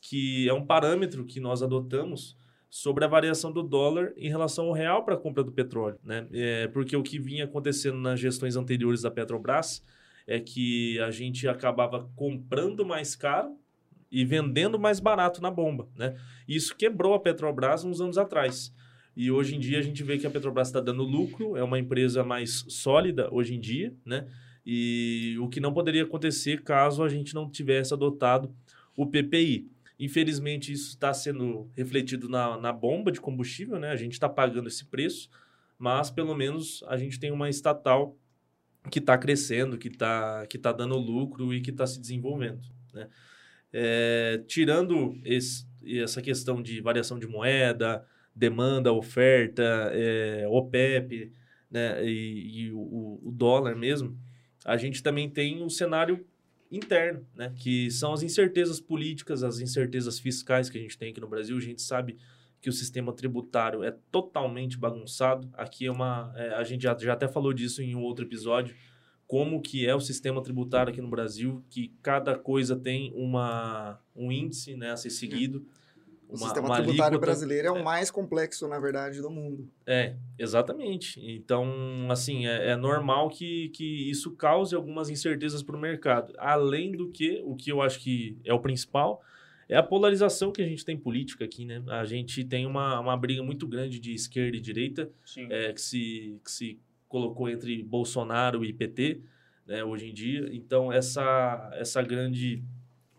que 0.00 0.48
é 0.48 0.52
um 0.54 0.64
parâmetro 0.64 1.24
que 1.24 1.40
nós 1.40 1.62
adotamos 1.62 2.36
sobre 2.70 3.04
a 3.04 3.08
variação 3.08 3.52
do 3.52 3.62
dólar 3.62 4.12
em 4.16 4.28
relação 4.28 4.66
ao 4.66 4.72
real 4.72 5.04
para 5.04 5.14
a 5.14 5.18
compra 5.18 5.44
do 5.44 5.52
petróleo, 5.52 5.98
né? 6.02 6.26
É, 6.32 6.68
porque 6.68 6.96
o 6.96 7.02
que 7.02 7.18
vinha 7.18 7.44
acontecendo 7.44 7.98
nas 7.98 8.18
gestões 8.18 8.56
anteriores 8.56 9.02
da 9.02 9.10
Petrobras 9.10 9.82
é 10.26 10.40
que 10.40 10.98
a 11.00 11.10
gente 11.10 11.46
acabava 11.46 12.10
comprando 12.16 12.84
mais 12.84 13.14
caro 13.14 13.56
e 14.10 14.24
vendendo 14.24 14.78
mais 14.78 15.00
barato 15.00 15.42
na 15.42 15.50
bomba, 15.50 15.88
né? 15.96 16.16
Isso 16.46 16.76
quebrou 16.76 17.14
a 17.14 17.20
Petrobras 17.20 17.84
uns 17.84 18.00
anos 18.00 18.16
atrás. 18.16 18.72
E 19.16 19.30
hoje 19.30 19.54
em 19.54 19.60
dia 19.60 19.78
a 19.78 19.82
gente 19.82 20.02
vê 20.02 20.18
que 20.18 20.26
a 20.26 20.30
Petrobras 20.30 20.68
está 20.68 20.80
dando 20.80 21.02
lucro, 21.02 21.56
é 21.56 21.62
uma 21.62 21.78
empresa 21.78 22.24
mais 22.24 22.64
sólida 22.68 23.28
hoje 23.32 23.54
em 23.54 23.60
dia, 23.60 23.94
né? 24.04 24.26
E 24.66 25.36
o 25.40 25.48
que 25.48 25.60
não 25.60 25.72
poderia 25.72 26.04
acontecer 26.04 26.62
caso 26.62 27.02
a 27.02 27.08
gente 27.08 27.34
não 27.34 27.50
tivesse 27.50 27.92
adotado 27.92 28.54
o 28.96 29.06
PPI. 29.06 29.68
Infelizmente, 29.98 30.72
isso 30.72 30.90
está 30.90 31.12
sendo 31.12 31.70
refletido 31.76 32.28
na, 32.28 32.56
na 32.58 32.72
bomba 32.72 33.12
de 33.12 33.20
combustível, 33.20 33.78
né? 33.78 33.90
A 33.90 33.96
gente 33.96 34.12
está 34.12 34.28
pagando 34.28 34.68
esse 34.68 34.84
preço, 34.86 35.28
mas 35.78 36.10
pelo 36.10 36.34
menos 36.34 36.82
a 36.88 36.96
gente 36.96 37.20
tem 37.20 37.30
uma 37.30 37.48
estatal 37.48 38.16
que 38.90 38.98
está 38.98 39.16
crescendo, 39.16 39.78
que 39.78 39.88
está 39.88 40.46
que 40.46 40.58
tá 40.58 40.72
dando 40.72 40.96
lucro 40.96 41.52
e 41.54 41.60
que 41.60 41.70
está 41.70 41.86
se 41.86 42.00
desenvolvendo. 42.00 42.60
Né? 42.92 43.08
É, 43.72 44.42
tirando 44.46 45.18
esse, 45.24 45.66
essa 45.84 46.22
questão 46.22 46.62
de 46.62 46.80
variação 46.80 47.18
de 47.18 47.26
moeda, 47.26 48.04
demanda, 48.34 48.92
oferta, 48.92 49.62
é, 49.92 50.46
OPEP, 50.48 51.32
né, 51.70 52.04
e, 52.04 52.66
e 52.66 52.72
o, 52.72 53.20
o 53.22 53.32
dólar 53.32 53.74
mesmo, 53.74 54.16
a 54.64 54.76
gente 54.76 55.02
também 55.02 55.28
tem 55.28 55.62
um 55.62 55.68
cenário 55.68 56.24
interno, 56.70 57.26
né, 57.34 57.52
que 57.56 57.90
são 57.90 58.12
as 58.12 58.22
incertezas 58.22 58.80
políticas, 58.80 59.42
as 59.42 59.60
incertezas 59.60 60.18
fiscais 60.18 60.70
que 60.70 60.78
a 60.78 60.80
gente 60.80 60.98
tem 60.98 61.10
aqui 61.10 61.20
no 61.20 61.28
Brasil. 61.28 61.56
A 61.56 61.60
gente 61.60 61.82
sabe 61.82 62.16
que 62.64 62.70
o 62.70 62.72
sistema 62.72 63.12
tributário 63.12 63.84
é 63.84 63.94
totalmente 64.10 64.78
bagunçado. 64.78 65.50
Aqui 65.52 65.84
é 65.84 65.92
uma. 65.92 66.32
É, 66.34 66.54
a 66.54 66.64
gente 66.64 66.84
já, 66.84 66.96
já 66.98 67.12
até 67.12 67.28
falou 67.28 67.52
disso 67.52 67.82
em 67.82 67.94
um 67.94 68.00
outro 68.00 68.24
episódio, 68.24 68.74
como 69.26 69.60
que 69.60 69.86
é 69.86 69.94
o 69.94 70.00
sistema 70.00 70.42
tributário 70.42 70.90
aqui 70.90 71.02
no 71.02 71.10
Brasil, 71.10 71.62
que 71.68 71.92
cada 72.00 72.34
coisa 72.38 72.74
tem 72.74 73.12
uma, 73.14 74.00
um 74.16 74.32
índice 74.32 74.74
né, 74.78 74.92
a 74.92 74.96
ser 74.96 75.10
seguido. 75.10 75.66
O 76.26 76.36
uma- 76.36 76.46
sistema 76.46 76.68
uma 76.68 76.76
tributário 76.76 77.02
alíquota. 77.02 77.26
brasileiro 77.26 77.68
é 77.68 77.70
o 77.70 77.84
mais 77.84 78.10
complexo, 78.10 78.66
na 78.66 78.78
verdade, 78.80 79.20
do 79.20 79.28
mundo. 79.28 79.68
É, 79.86 80.16
exatamente. 80.38 81.20
Então, 81.20 81.70
assim, 82.10 82.46
é, 82.46 82.70
é 82.70 82.76
normal 82.76 83.28
que, 83.28 83.68
que 83.74 84.08
isso 84.10 84.30
cause 84.36 84.74
algumas 84.74 85.10
incertezas 85.10 85.62
para 85.62 85.76
o 85.76 85.78
mercado. 85.78 86.32
Além 86.38 86.92
do 86.92 87.10
que, 87.10 87.42
o 87.44 87.54
que 87.54 87.70
eu 87.70 87.82
acho 87.82 88.00
que 88.00 88.38
é 88.42 88.54
o 88.54 88.58
principal, 88.58 89.20
é 89.68 89.76
a 89.76 89.82
polarização 89.82 90.52
que 90.52 90.62
a 90.62 90.66
gente 90.66 90.84
tem 90.84 90.96
política 90.96 91.44
aqui, 91.44 91.64
né? 91.64 91.82
A 91.88 92.04
gente 92.04 92.44
tem 92.44 92.66
uma, 92.66 93.00
uma 93.00 93.16
briga 93.16 93.42
muito 93.42 93.66
grande 93.66 93.98
de 93.98 94.12
esquerda 94.12 94.56
e 94.56 94.60
direita, 94.60 95.10
é, 95.50 95.72
que, 95.72 95.80
se, 95.80 96.40
que 96.44 96.50
se 96.50 96.80
colocou 97.08 97.48
entre 97.48 97.82
Bolsonaro 97.82 98.64
e 98.64 98.72
PT, 98.72 99.20
né, 99.66 99.82
hoje 99.84 100.10
em 100.10 100.12
dia. 100.12 100.48
Então, 100.52 100.92
essa, 100.92 101.70
essa 101.74 102.02
grande 102.02 102.62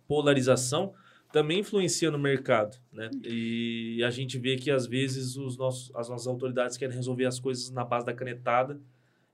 polarização 0.08 0.94
também 1.32 1.60
influencia 1.60 2.12
no 2.12 2.20
mercado, 2.20 2.78
né? 2.94 3.10
E 3.24 4.02
a 4.06 4.10
gente 4.10 4.38
vê 4.38 4.56
que, 4.56 4.72
às 4.72 4.86
vezes, 4.86 5.36
os 5.36 5.58
nossos, 5.58 5.94
as 5.96 6.08
nossas 6.08 6.28
autoridades 6.28 6.78
querem 6.78 6.96
resolver 6.96 7.26
as 7.26 7.40
coisas 7.40 7.70
na 7.72 7.84
base 7.84 8.06
da 8.06 8.14
canetada 8.14 8.80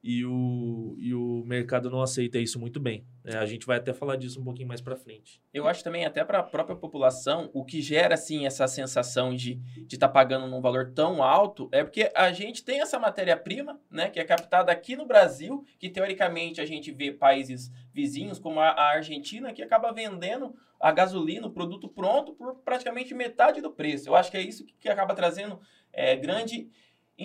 e 0.03 0.25
o, 0.25 0.95
e 0.97 1.13
o 1.13 1.43
mercado 1.45 1.89
não 1.89 2.01
aceita 2.01 2.39
isso 2.39 2.59
muito 2.59 2.79
bem. 2.79 3.05
né? 3.23 3.37
A 3.37 3.45
gente 3.45 3.65
vai 3.67 3.77
até 3.77 3.93
falar 3.93 4.15
disso 4.15 4.41
um 4.41 4.43
pouquinho 4.43 4.67
mais 4.67 4.81
para 4.81 4.95
frente. 4.95 5.39
Eu 5.53 5.67
acho 5.67 5.83
também, 5.83 6.05
até 6.05 6.23
para 6.23 6.39
a 6.39 6.43
própria 6.43 6.75
população, 6.75 7.51
o 7.53 7.63
que 7.63 7.81
gera, 7.81 8.15
assim, 8.15 8.45
essa 8.45 8.67
sensação 8.67 9.35
de 9.35 9.61
estar 9.91 10.09
pagando 10.09 10.47
num 10.47 10.59
valor 10.59 10.91
tão 10.93 11.21
alto 11.21 11.69
é 11.71 11.83
porque 11.83 12.11
a 12.15 12.31
gente 12.31 12.63
tem 12.63 12.81
essa 12.81 12.97
matéria-prima, 12.97 13.79
né, 13.91 14.09
que 14.09 14.19
é 14.19 14.23
captada 14.23 14.71
aqui 14.71 14.95
no 14.95 15.05
Brasil, 15.05 15.63
que 15.77 15.89
teoricamente 15.89 16.59
a 16.59 16.65
gente 16.65 16.91
vê 16.91 17.11
países 17.11 17.71
vizinhos, 17.93 18.39
como 18.39 18.59
a, 18.59 18.69
a 18.69 18.89
Argentina, 18.95 19.53
que 19.53 19.61
acaba 19.61 19.91
vendendo 19.91 20.55
a 20.79 20.91
gasolina, 20.91 21.45
o 21.45 21.51
produto 21.51 21.87
pronto, 21.87 22.33
por 22.33 22.55
praticamente 22.55 23.13
metade 23.13 23.61
do 23.61 23.71
preço. 23.71 24.09
Eu 24.09 24.15
acho 24.15 24.31
que 24.31 24.37
é 24.37 24.41
isso 24.41 24.65
que, 24.65 24.73
que 24.79 24.89
acaba 24.89 25.13
trazendo 25.13 25.59
é, 25.93 26.15
grande 26.15 26.69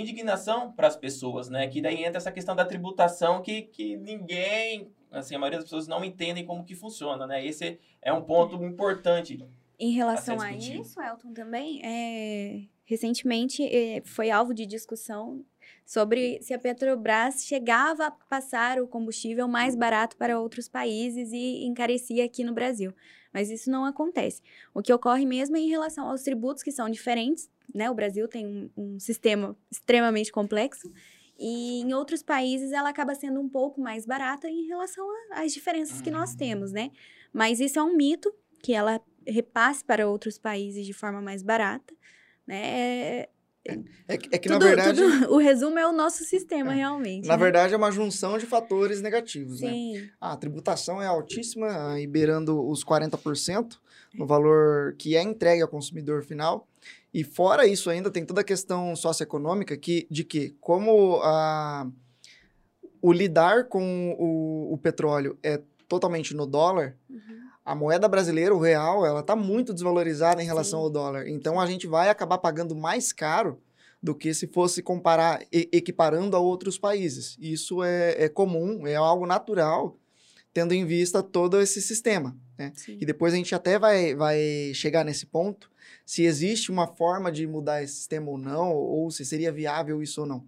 indignação 0.01 0.73
para 0.73 0.87
as 0.87 0.97
pessoas, 0.97 1.49
né? 1.49 1.69
Que 1.69 1.81
daí 1.81 2.05
entra 2.05 2.19
essa 2.19 2.33
questão 2.33 2.55
da 2.55 2.65
tributação 2.65 3.43
que, 3.43 3.63
que 3.63 3.97
ninguém, 3.97 4.91
assim, 5.11 5.35
a 5.35 5.39
maioria 5.39 5.59
das 5.59 5.65
pessoas 5.65 5.89
não 5.89 6.05
entendem 6.05 6.45
como 6.45 6.65
que 6.65 6.75
funciona, 6.75 7.27
né? 7.27 7.45
Esse 7.45 7.79
é 8.03 8.13
um 8.13 8.23
ponto 8.23 8.63
importante. 8.65 9.45
Em 9.79 9.93
relação 9.93 10.41
a 10.41 10.47
a, 10.47 10.53
isso, 10.53 11.01
Elton, 11.01 11.33
também, 11.35 11.81
é, 11.85 12.63
recentemente 12.85 13.63
é, 13.63 14.01
foi 14.05 14.31
alvo 14.31 14.55
de 14.55 14.65
discussão 14.65 15.45
sobre 15.85 16.41
se 16.41 16.55
a 16.55 16.59
Petrobras 16.59 17.45
chegava 17.45 18.07
a 18.07 18.11
passar 18.11 18.81
o 18.81 18.89
combustível 18.89 19.47
mais 19.47 19.77
barato 19.77 20.17
para 20.17 20.41
outros 20.41 20.69
países 20.69 21.31
e 21.33 21.65
encarecia 21.65 22.25
aqui 22.25 22.43
no 22.43 22.55
Brasil. 22.55 22.93
Mas 23.33 23.51
isso 23.51 23.71
não 23.71 23.85
acontece. 23.85 24.41
O 24.73 24.81
que 24.81 24.93
ocorre 24.93 25.27
mesmo 25.27 25.57
é 25.57 25.61
em 25.61 25.69
relação 25.69 26.09
aos 26.09 26.23
tributos, 26.23 26.63
que 26.63 26.73
são 26.73 26.89
diferentes. 26.89 27.51
Né? 27.75 27.91
O 27.91 27.95
Brasil 27.95 28.27
tem 28.29 28.47
um, 28.47 28.71
um 28.77 28.99
sistema 29.01 29.57
extremamente 29.71 30.31
complexo. 30.33 30.91
E 31.39 31.81
em 31.83 31.93
outros 31.93 32.23
países 32.23 32.73
ela 32.73 32.89
acaba 32.89 33.15
sendo 33.15 33.41
um 33.41 33.49
pouco 33.49 33.81
mais 33.81 34.07
barata 34.07 34.49
em 34.49 34.67
relação 34.67 35.07
às 35.33 35.53
diferenças 35.53 36.01
que 36.01 36.11
nós 36.11 36.31
Uhum. 36.33 36.37
temos, 36.39 36.73
né? 36.73 36.91
Mas 37.33 37.61
isso 37.61 37.79
é 37.79 37.83
um 37.83 37.95
mito 37.95 38.33
que 38.63 38.73
ela 38.73 39.01
repasse 39.27 39.85
para 39.85 40.09
outros 40.09 40.39
países 40.39 40.87
de 40.87 40.93
forma 40.95 41.21
mais 41.21 41.43
barata, 41.43 41.93
né? 42.47 42.61
É, 42.65 43.29
É, 44.09 44.17
que- 44.17 44.29
é 44.33 44.39
que, 44.39 44.49
tudo- 44.49 44.61
na 44.61 44.67
verdade, 44.67 45.03
tudo- 45.03 45.35
o 45.35 45.39
resumo 45.39 45.77
é 45.79 45.87
o 45.87 45.93
nosso 45.93 46.23
sistema, 46.25 46.73
É. 46.73 46.77
realmente. 46.77 47.27
na 47.27 47.37
né? 47.37 47.43
verdade, 47.43 47.75
é 47.75 47.77
uma 47.77 47.91
junção 47.91 48.39
de 48.39 48.47
fatores 48.47 49.03
negativos, 49.03 49.61
né? 49.61 49.71
Sim, 49.73 50.09
Ah, 50.21 50.33
a 50.33 50.37
tributação 50.37 51.03
é 51.03 51.07
altíssima, 51.07 51.93
aí 51.93 52.07
beirando 52.07 52.65
os 52.67 52.85
40% 52.85 53.81
no 54.15 54.25
valor 54.27 54.95
que 54.97 55.17
é 55.17 55.23
entregue 55.23 55.61
ao 55.63 55.69
consumidor 55.69 56.23
final. 56.25 56.67
E 57.17 57.25
fora 57.25 57.67
isso 57.67 57.89
ainda 57.89 58.11
tem 58.11 58.27
toda 58.27 58.43
a 58.43 58.45
questão 58.45 58.95
socioeconômica 58.95 59.75
que, 59.75 60.07
de 60.11 60.23
que, 60.23 60.51
como 60.61 61.19
a, 61.23 61.91
o 63.01 63.11
lidar 63.11 63.69
com 63.69 64.15
o, 64.19 64.75
o 64.75 64.77
petróleo 64.77 65.39
é 65.43 65.63
totalmente 65.89 66.35
no 66.35 66.47
dólar, 66.47 66.95
Uhum. 67.09 67.49
a 67.65 67.75
moeda 67.75 68.07
brasileira, 68.07 68.55
o 68.55 68.61
real, 68.61 69.07
ela 69.07 69.21
está 69.21 69.35
muito 69.35 69.73
desvalorizada 69.73 70.43
em 70.43 70.45
relação 70.45 70.81
Sim. 70.81 70.85
ao 70.85 70.91
dólar. 70.91 71.27
Então 71.27 71.59
a 71.59 71.65
gente 71.65 71.87
vai 71.87 72.11
acabar 72.11 72.37
pagando 72.37 72.77
mais 72.77 73.15
caro 73.15 73.63
do 74.03 74.15
que 74.15 74.35
se 74.35 74.47
fosse 74.49 74.83
comparar, 74.83 75.41
equiparando 75.51 76.37
a 76.37 76.39
outros 76.39 76.79
países. 76.79 77.35
Isso 77.41 77.83
é, 77.83 78.25
é 78.25 78.29
comum, 78.29 78.87
é 78.87 78.95
algo 78.95 79.25
natural, 79.25 79.97
tendo 80.53 80.75
em 80.75 80.85
vista 80.85 81.23
todo 81.23 81.63
esse 81.63 81.81
sistema. 81.81 82.37
Né? 82.59 82.75
E 82.89 83.07
depois 83.07 83.33
a 83.33 83.37
gente 83.39 83.55
até 83.55 83.79
vai, 83.79 84.15
vai 84.15 84.71
chegar 84.75 85.03
nesse 85.03 85.25
ponto, 85.25 85.71
se 86.07 86.23
existe 86.23 86.71
uma 86.71 86.87
forma 86.87 87.33
de 87.33 87.47
mudar 87.49 87.83
esse 87.83 87.95
sistema 87.97 88.31
ou 88.31 88.39
não, 88.39 88.73
ou 88.73 89.11
se 89.11 89.25
seria 89.25 89.51
viável 89.51 90.01
isso 90.01 90.21
ou 90.21 90.27
não. 90.27 90.47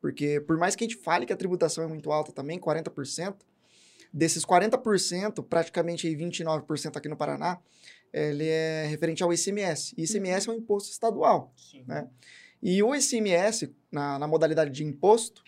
Porque 0.00 0.40
por 0.40 0.56
mais 0.56 0.76
que 0.76 0.84
a 0.84 0.88
gente 0.88 1.02
fale 1.02 1.26
que 1.26 1.32
a 1.32 1.36
tributação 1.36 1.82
é 1.82 1.88
muito 1.88 2.12
alta 2.12 2.30
também, 2.32 2.60
40%, 2.60 3.34
desses 4.12 4.44
40%, 4.44 5.44
praticamente 5.44 6.06
aí 6.06 6.16
29% 6.16 6.96
aqui 6.96 7.08
no 7.08 7.16
Paraná, 7.16 7.58
ele 8.12 8.46
é 8.46 8.86
referente 8.88 9.22
ao 9.22 9.32
ICMS. 9.32 9.94
E 9.98 10.04
ICMS 10.04 10.48
é 10.48 10.52
um 10.52 10.56
imposto 10.56 10.90
estadual. 10.90 11.52
Sim. 11.56 11.84
Né? 11.86 12.08
E 12.62 12.80
o 12.82 12.94
ICMS, 12.94 13.74
na, 13.90 14.18
na 14.18 14.28
modalidade 14.28 14.70
de 14.70 14.84
imposto, 14.84 15.42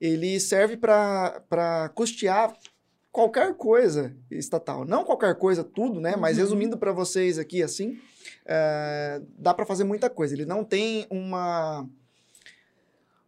ele 0.00 0.38
serve 0.38 0.76
para 0.76 1.90
custear 1.94 2.56
qualquer 3.10 3.54
coisa 3.56 4.16
estatal. 4.30 4.84
Não 4.84 5.04
qualquer 5.04 5.34
coisa, 5.36 5.64
tudo, 5.64 6.00
né? 6.00 6.14
Mas 6.16 6.36
Uhum. 6.36 6.44
resumindo 6.44 6.78
para 6.78 6.92
vocês 6.92 7.38
aqui, 7.38 7.62
assim, 7.62 7.98
é, 8.46 9.20
dá 9.38 9.52
para 9.54 9.66
fazer 9.66 9.84
muita 9.84 10.08
coisa. 10.10 10.34
Ele 10.34 10.44
não 10.46 10.64
tem 10.64 11.06
uma... 11.10 11.86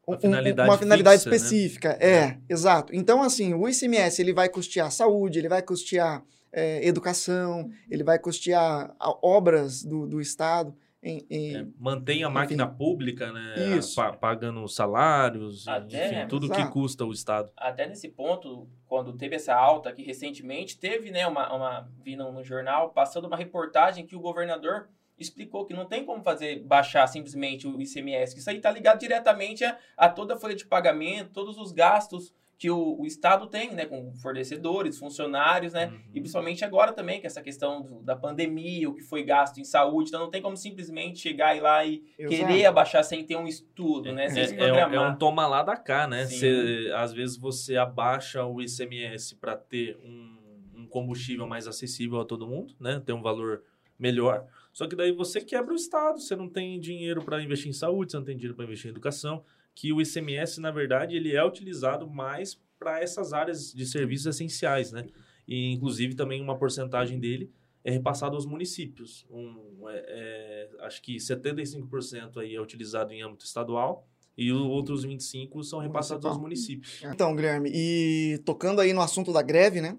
Uma 0.07 0.17
um- 0.17 0.19
um- 0.19 0.21
finalidade 0.21 0.69
uma 0.69 0.79
finalidade 0.79 1.19
fixa, 1.19 1.31
né? 1.31 1.37
específica. 1.37 1.99
É, 2.01 2.39
exato. 2.49 2.95
Então, 2.95 3.23
assim, 3.23 3.55
o 3.55 3.69
ICMS 3.69 4.21
ele 4.21 4.33
vai 4.33 4.49
custear 4.49 4.91
saúde, 4.91 5.39
ele 5.39 5.49
vai 5.49 5.63
custear 5.63 6.25
é, 6.53 6.85
educação, 6.87 7.71
ele 7.89 8.03
vai 8.03 8.19
custear 8.19 8.93
a- 8.99 9.19
obras 9.23 9.85
do, 9.85 10.07
do 10.07 10.21
Estado. 10.21 10.75
Em, 11.03 11.25
em- 11.31 11.57
É, 11.57 11.67
mantém 11.79 12.23
a 12.25 12.29
máquina 12.29 12.67
pública, 12.67 13.33
né? 13.33 13.55
Isso. 13.79 13.97
pa- 13.97 14.13
pagando 14.13 14.67
salários, 14.69 15.67
Até, 15.67 16.07
enfim, 16.21 16.29
tudo 16.29 16.47
que 16.49 16.57
exato. 16.61 16.73
custa 16.73 17.05
o 17.07 17.13
Estado. 17.13 17.51
Até 17.57 17.87
nesse 17.87 18.09
ponto, 18.11 18.69
quando 18.87 19.15
teve 19.15 19.37
essa 19.37 19.55
alta 19.55 19.89
aqui 19.89 20.03
recentemente, 20.03 20.79
teve, 20.79 21.11
né, 21.11 21.27
uma, 21.27 21.51
uma 21.55 21.89
vi 22.03 22.17
no, 22.17 22.31
no 22.33 22.45
jornal, 22.45 22.91
passando 22.91 23.27
uma 23.27 23.37
reportagem 23.37 24.05
que 24.07 24.15
o 24.15 24.21
governador 24.21 24.89
explicou 25.19 25.65
que 25.67 25.75
não 25.75 25.85
tem 25.87 26.05
como 26.05 26.23
fazer 26.23 26.63
baixar 26.65 27.07
simplesmente 27.07 27.67
o 27.67 27.81
ICMS, 27.81 28.35
que 28.35 28.41
isso 28.41 28.49
aí 28.51 28.57
está 28.57 28.71
ligado 28.71 28.99
diretamente 29.01 29.65
a, 29.65 29.79
a 29.97 30.09
toda 30.09 30.35
a 30.35 30.39
folha 30.39 30.55
de 30.55 30.67
pagamento, 30.67 31.31
todos 31.31 31.57
os 31.59 31.73
gastos 31.73 32.35
que 32.61 32.71
o, 32.71 33.01
o 33.01 33.07
Estado 33.07 33.47
tem, 33.47 33.75
né, 33.75 33.87
com 33.87 34.13
fornecedores, 34.17 34.99
funcionários, 34.99 35.73
né, 35.73 35.87
Uhum. 35.87 35.99
e 36.15 36.21
principalmente 36.21 36.63
agora 36.63 36.93
também, 36.93 37.19
que 37.19 37.27
essa 37.27 37.41
questão 37.41 37.81
do- 37.81 38.03
da 38.03 38.15
pandemia, 38.15 38.87
o 38.87 38.93
que 38.95 39.01
foi 39.03 39.23
gasto 39.25 39.57
em 39.59 39.65
saúde, 39.65 40.11
então 40.11 40.21
não 40.21 40.31
tem 40.31 40.43
como 40.43 40.55
simplesmente 40.59 41.21
chegar 41.21 41.57
e 41.57 41.61
lá 41.61 41.83
e 41.87 42.05
Exato. 42.19 42.37
querer 42.47 42.67
abaixar 42.67 43.03
sem 43.03 43.25
ter 43.25 43.35
um 43.37 43.47
estudo, 43.47 44.13
né, 44.13 44.29
sem 44.29 44.47
se 44.47 44.55
É, 44.57 44.59
é, 44.59 44.65
um- 44.65 44.67
programar. 44.67 44.95
é 44.95 45.11
um 45.11 45.17
toma 45.17 45.47
lá 45.47 45.63
da 45.63 45.75
cá, 45.75 46.07
né? 46.07 46.27
Sim. 46.27 46.37
Cê- 46.39 46.93
às 46.95 47.15
vezes 47.15 47.39
você 47.39 47.79
abaixa 47.79 48.45
o 48.45 48.61
ICMS 48.61 49.37
para 49.37 49.57
ter 49.57 49.97
um, 50.05 50.37
um 50.83 50.87
combustível 50.87 51.47
mais 51.47 51.67
acessível 51.67 52.21
a 52.21 52.27
todo 52.27 52.47
mundo, 52.47 52.75
né? 52.79 53.01
Ter 53.07 53.15
um 53.15 53.23
valor 53.23 53.63
melhor. 53.99 54.45
Só 54.71 54.87
que 54.87 54.95
daí 54.95 55.13
você 55.13 55.41
quebra 55.41 55.73
o 55.73 55.77
Estado, 55.77 56.21
você 56.21 56.37
não 56.37 56.49
tem 56.49 56.79
dinheiro 56.79 57.25
para 57.25 57.43
investir 57.43 57.71
em 57.71 57.73
saúde, 57.73 58.13
você 58.13 58.19
não 58.19 58.25
tem 58.25 58.37
dinheiro 58.37 58.55
para 58.55 58.67
investir 58.67 58.89
em 58.89 58.91
educação. 58.91 59.43
Que 59.75 59.93
o 59.93 60.01
ICMS, 60.01 60.61
na 60.61 60.71
verdade, 60.71 61.17
ele 61.17 61.35
é 61.35 61.45
utilizado 61.45 62.09
mais 62.09 62.61
para 62.79 63.01
essas 63.01 63.33
áreas 63.33 63.73
de 63.73 63.87
serviços 63.87 64.27
essenciais, 64.27 64.91
né? 64.93 65.07
E, 65.47 65.73
inclusive, 65.73 66.15
também 66.15 66.41
uma 66.41 66.57
porcentagem 66.59 67.19
dele 67.19 67.51
é 67.85 67.91
repassado 67.91 68.37
aos 68.37 68.47
municípios. 68.47 69.27
Um, 69.31 69.89
é- 69.89 70.05
é, 70.09 70.71
acho 70.87 71.01
que 71.03 71.17
75% 71.19 72.39
aí 72.39 72.55
é 72.55 72.61
utilizado 72.61 73.13
em 73.13 73.23
âmbito 73.23 73.45
estadual 73.45 74.07
e 74.37 74.53
os 74.53 74.61
outros 74.61 75.05
25% 75.05 75.65
são 75.65 75.79
repassados 75.79 76.25
aos 76.27 76.39
municípios. 76.39 77.03
Então, 77.03 77.35
Guilherme, 77.35 77.71
e 77.73 78.39
tocando 78.45 78.81
aí 78.81 78.93
no 78.93 79.01
assunto 79.01 79.33
da 79.33 79.43
greve, 79.43 79.81
né? 79.81 79.97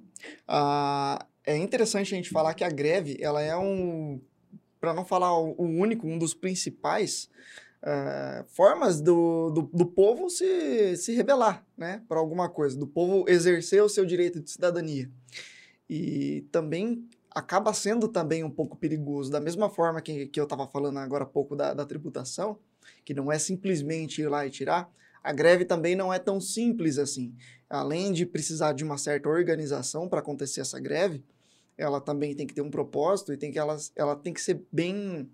ah, 0.48 1.26
é 1.44 1.58
interessante 1.58 2.14
a 2.14 2.18
gente 2.18 2.30
falar 2.30 2.54
que 2.54 2.64
a 2.64 2.70
greve, 2.70 3.18
ela 3.20 3.42
é 3.42 3.58
um, 3.58 4.22
para 4.80 4.94
não 4.94 5.04
falar 5.04 5.36
o 5.38 5.64
único, 5.64 6.08
um 6.08 6.18
dos 6.18 6.34
principais 6.34 7.30
é, 7.84 8.46
formas 8.50 9.02
do, 9.02 9.50
do, 9.50 9.62
do, 9.74 9.86
povo 9.86 10.30
se, 10.30 10.96
se 10.98 11.14
rebelar 11.14 11.66
né, 11.76 12.04
para 12.08 12.20
alguma 12.20 12.48
coisa, 12.48 12.78
do 12.78 12.86
povo 12.86 13.26
exercer 13.28 13.84
o 13.84 13.90
seu 13.90 14.06
direito 14.06 14.40
de 14.40 14.52
cidadania. 14.52 15.10
E 15.90 16.46
também 16.52 17.08
acaba 17.30 17.74
sendo 17.74 18.08
também 18.08 18.44
um 18.44 18.52
pouco 18.52 18.78
perigoso, 18.78 19.32
da 19.32 19.40
mesma 19.40 19.70
forma 19.70 20.02
que, 20.02 20.28
que 20.28 20.40
eu 20.40 20.44
estava 20.44 20.68
falando 20.68 21.00
agora 21.00 21.24
há 21.24 21.28
pouco 21.28 21.56
da, 21.56 21.74
da 21.74 21.86
tributação, 21.86 22.58
que 23.04 23.14
não 23.14 23.32
é 23.32 23.40
simplesmente 23.40 24.22
ir 24.22 24.28
lá 24.28 24.46
e 24.46 24.50
tirar, 24.50 24.92
a 25.24 25.32
greve 25.32 25.66
também 25.66 25.96
não 25.96 26.14
é 26.14 26.20
tão 26.20 26.42
simples 26.42 26.98
assim. 26.98 27.34
Além 27.70 28.12
de 28.12 28.26
precisar 28.26 28.74
de 28.74 28.84
uma 28.84 28.98
certa 28.98 29.30
organização 29.30 30.10
para 30.10 30.20
acontecer 30.20 30.62
essa 30.62 30.80
greve, 30.80 31.24
ela 31.78 32.02
também 32.02 32.36
tem 32.36 32.46
que 32.46 32.54
ter 32.54 32.62
um 32.62 32.72
propósito 32.72 33.32
e 33.32 33.38
tem 33.38 33.52
que 33.52 33.60
ela, 33.60 33.78
ela 33.96 34.16
tem 34.16 34.34
que 34.34 34.42
ser 34.42 34.62
bem 34.72 35.30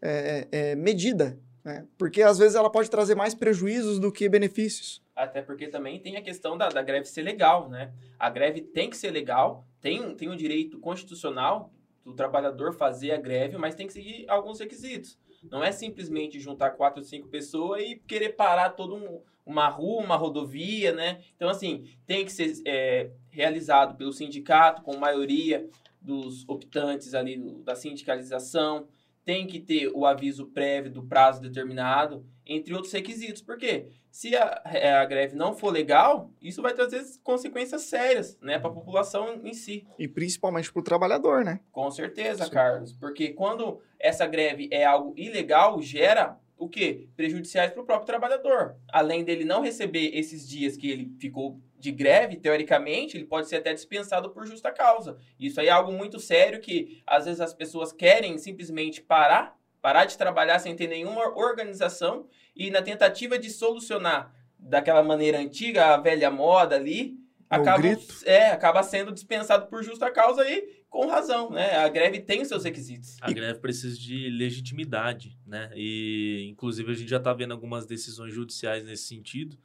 é, 0.00 0.48
é, 0.50 0.74
medida, 0.74 1.38
né? 1.64 1.86
Porque 1.98 2.22
às 2.22 2.38
vezes 2.38 2.54
ela 2.54 2.70
pode 2.70 2.90
trazer 2.90 3.14
mais 3.14 3.34
prejuízos 3.34 3.98
do 3.98 4.12
que 4.12 4.28
benefícios. 4.28 5.02
Até 5.14 5.42
porque 5.42 5.68
também 5.68 6.00
tem 6.00 6.16
a 6.16 6.22
questão 6.22 6.56
da, 6.56 6.68
da 6.68 6.82
greve 6.82 7.06
ser 7.06 7.22
legal, 7.22 7.68
né? 7.68 7.92
A 8.18 8.30
greve 8.30 8.60
tem 8.60 8.88
que 8.88 8.96
ser 8.96 9.10
legal, 9.10 9.66
tem, 9.80 10.14
tem 10.14 10.28
um 10.28 10.36
direito 10.36 10.78
constitucional 10.78 11.72
do 12.04 12.14
trabalhador 12.14 12.72
fazer 12.72 13.12
a 13.12 13.18
greve, 13.18 13.58
mas 13.58 13.74
tem 13.74 13.86
que 13.86 13.92
seguir 13.92 14.24
alguns 14.28 14.58
requisitos. 14.58 15.18
Não 15.50 15.62
é 15.62 15.72
simplesmente 15.72 16.40
juntar 16.40 16.70
quatro 16.70 17.00
ou 17.00 17.06
cinco 17.06 17.28
pessoas 17.28 17.82
e 17.82 17.96
querer 17.96 18.30
parar 18.30 18.70
toda 18.70 18.94
um, 18.94 19.22
uma 19.44 19.68
rua, 19.68 20.02
uma 20.02 20.16
rodovia, 20.16 20.92
né? 20.92 21.20
Então, 21.36 21.48
assim, 21.48 21.84
tem 22.06 22.24
que 22.24 22.32
ser 22.32 22.60
é, 22.66 23.10
realizado 23.30 23.96
pelo 23.96 24.12
sindicato, 24.12 24.82
com 24.82 24.96
maioria 24.96 25.68
dos 26.00 26.48
optantes 26.48 27.14
ali 27.14 27.38
da 27.62 27.74
sindicalização, 27.74 28.88
tem 29.24 29.46
que 29.46 29.60
ter 29.60 29.88
o 29.94 30.06
aviso 30.06 30.46
prévio 30.46 30.90
do 30.90 31.02
prazo 31.02 31.40
determinado, 31.40 32.26
entre 32.46 32.74
outros 32.74 32.92
requisitos. 32.92 33.42
Por 33.42 33.56
quê? 33.56 33.88
Se 34.10 34.34
a, 34.34 34.62
é, 34.64 34.92
a 34.92 35.04
greve 35.04 35.36
não 35.36 35.54
for 35.54 35.70
legal, 35.70 36.32
isso 36.42 36.60
vai 36.60 36.74
trazer 36.74 37.02
consequências 37.22 37.82
sérias 37.82 38.36
né, 38.40 38.58
para 38.58 38.70
a 38.70 38.74
população 38.74 39.40
em 39.44 39.54
si. 39.54 39.86
E 39.98 40.08
principalmente 40.08 40.72
para 40.72 40.80
o 40.80 40.84
trabalhador, 40.84 41.44
né? 41.44 41.60
Com 41.70 41.90
certeza, 41.90 42.44
Sim. 42.44 42.50
Carlos. 42.50 42.92
Porque 42.92 43.28
quando 43.28 43.80
essa 43.98 44.26
greve 44.26 44.68
é 44.72 44.84
algo 44.84 45.14
ilegal, 45.16 45.80
gera 45.80 46.36
o 46.60 46.68
quê? 46.68 47.08
Prejudiciais 47.16 47.72
para 47.72 47.82
o 47.82 47.86
próprio 47.86 48.06
trabalhador. 48.06 48.76
Além 48.92 49.24
dele 49.24 49.44
não 49.46 49.62
receber 49.62 50.10
esses 50.14 50.46
dias 50.46 50.76
que 50.76 50.90
ele 50.90 51.10
ficou 51.18 51.58
de 51.78 51.90
greve, 51.90 52.36
teoricamente, 52.36 53.16
ele 53.16 53.24
pode 53.24 53.48
ser 53.48 53.56
até 53.56 53.72
dispensado 53.72 54.28
por 54.28 54.46
justa 54.46 54.70
causa. 54.70 55.16
Isso 55.38 55.58
aí 55.58 55.68
é 55.68 55.70
algo 55.70 55.90
muito 55.90 56.20
sério 56.20 56.60
que 56.60 57.02
às 57.06 57.24
vezes 57.24 57.40
as 57.40 57.54
pessoas 57.54 57.92
querem 57.92 58.36
simplesmente 58.36 59.00
parar, 59.00 59.58
parar 59.80 60.04
de 60.04 60.18
trabalhar 60.18 60.58
sem 60.58 60.76
ter 60.76 60.86
nenhuma 60.86 61.34
organização 61.34 62.26
e 62.54 62.70
na 62.70 62.82
tentativa 62.82 63.38
de 63.38 63.48
solucionar 63.48 64.34
daquela 64.58 65.02
maneira 65.02 65.38
antiga, 65.38 65.94
a 65.94 65.96
velha 65.96 66.30
moda 66.30 66.76
ali, 66.76 67.16
acaba, 67.48 67.82
é, 68.26 68.50
acaba 68.50 68.82
sendo 68.82 69.12
dispensado 69.12 69.66
por 69.68 69.82
justa 69.82 70.10
causa 70.10 70.46
e 70.46 70.79
com 70.90 71.06
razão, 71.06 71.50
né? 71.50 71.76
A 71.76 71.88
greve 71.88 72.20
tem 72.20 72.42
os 72.42 72.48
seus 72.48 72.64
requisitos. 72.64 73.16
A 73.22 73.30
e... 73.30 73.34
greve 73.34 73.60
precisa 73.60 73.96
de 73.96 74.28
legitimidade, 74.28 75.38
né? 75.46 75.70
E, 75.74 76.44
inclusive, 76.50 76.90
a 76.90 76.94
gente 76.94 77.08
já 77.08 77.18
está 77.18 77.32
vendo 77.32 77.52
algumas 77.52 77.86
decisões 77.86 78.34
judiciais 78.34 78.84
nesse 78.84 79.04
sentido 79.04 79.56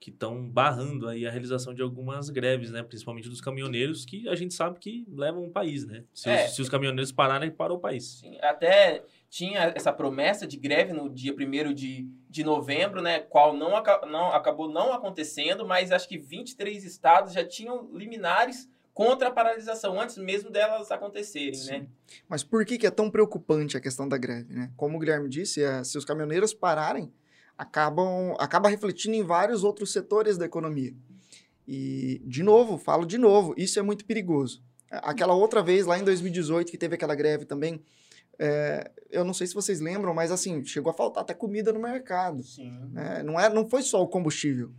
que 0.00 0.10
estão 0.10 0.48
barrando 0.48 1.06
aí 1.06 1.24
a 1.24 1.30
realização 1.30 1.72
de 1.72 1.80
algumas 1.80 2.28
greves, 2.28 2.72
né? 2.72 2.82
Principalmente 2.82 3.28
dos 3.28 3.40
caminhoneiros, 3.40 4.04
que 4.04 4.28
a 4.28 4.34
gente 4.34 4.52
sabe 4.52 4.80
que 4.80 5.06
levam 5.08 5.44
o 5.44 5.50
país, 5.50 5.86
né? 5.86 6.02
Se, 6.12 6.28
é, 6.28 6.46
os, 6.46 6.56
se 6.56 6.62
os 6.62 6.68
caminhoneiros 6.68 7.12
pararem, 7.12 7.52
parou 7.52 7.78
o 7.78 7.80
país. 7.80 8.18
Sim, 8.18 8.36
até 8.42 9.04
tinha 9.30 9.72
essa 9.76 9.92
promessa 9.92 10.44
de 10.44 10.56
greve 10.56 10.92
no 10.92 11.08
dia 11.08 11.32
1 11.32 11.72
de, 11.72 12.08
de 12.28 12.42
novembro, 12.42 13.00
né? 13.00 13.20
Qual 13.20 13.56
não, 13.56 13.70
não 14.10 14.32
acabou 14.32 14.68
não 14.68 14.92
acontecendo, 14.92 15.64
mas 15.64 15.92
acho 15.92 16.08
que 16.08 16.18
23 16.18 16.84
estados 16.84 17.32
já 17.32 17.44
tinham 17.44 17.88
liminares 17.94 18.68
contra 18.94 19.28
a 19.28 19.30
paralisação, 19.30 20.00
antes 20.00 20.18
mesmo 20.18 20.50
delas 20.50 20.90
acontecerem, 20.90 21.54
Sim. 21.54 21.70
né? 21.70 21.86
Mas 22.28 22.44
por 22.44 22.64
que, 22.64 22.76
que 22.76 22.86
é 22.86 22.90
tão 22.90 23.10
preocupante 23.10 23.76
a 23.76 23.80
questão 23.80 24.08
da 24.08 24.18
greve, 24.18 24.52
né? 24.52 24.70
Como 24.76 24.96
o 24.96 25.00
Guilherme 25.00 25.28
disse, 25.28 25.62
é, 25.62 25.82
se 25.82 25.96
os 25.96 26.04
caminhoneiros 26.04 26.52
pararem, 26.52 27.12
acabam 27.56 28.34
acaba 28.38 28.68
refletindo 28.68 29.14
em 29.16 29.22
vários 29.22 29.64
outros 29.64 29.92
setores 29.92 30.36
da 30.36 30.44
economia. 30.44 30.94
E, 31.66 32.20
de 32.24 32.42
novo, 32.42 32.76
falo 32.76 33.06
de 33.06 33.16
novo, 33.16 33.54
isso 33.56 33.78
é 33.78 33.82
muito 33.82 34.04
perigoso. 34.04 34.62
Aquela 34.90 35.34
outra 35.34 35.62
vez, 35.62 35.86
lá 35.86 35.98
em 35.98 36.04
2018, 36.04 36.70
que 36.70 36.76
teve 36.76 36.96
aquela 36.96 37.14
greve 37.14 37.46
também, 37.46 37.82
é, 38.38 38.90
eu 39.10 39.24
não 39.24 39.32
sei 39.32 39.46
se 39.46 39.54
vocês 39.54 39.80
lembram, 39.80 40.12
mas 40.12 40.30
assim, 40.30 40.64
chegou 40.64 40.90
a 40.90 40.94
faltar 40.94 41.22
até 41.22 41.32
comida 41.32 41.72
no 41.72 41.80
mercado. 41.80 42.42
Sim. 42.42 42.72
Né? 42.90 43.22
Não, 43.22 43.40
é, 43.40 43.48
não 43.48 43.66
foi 43.68 43.82
só 43.82 44.02
o 44.02 44.08
combustível 44.08 44.72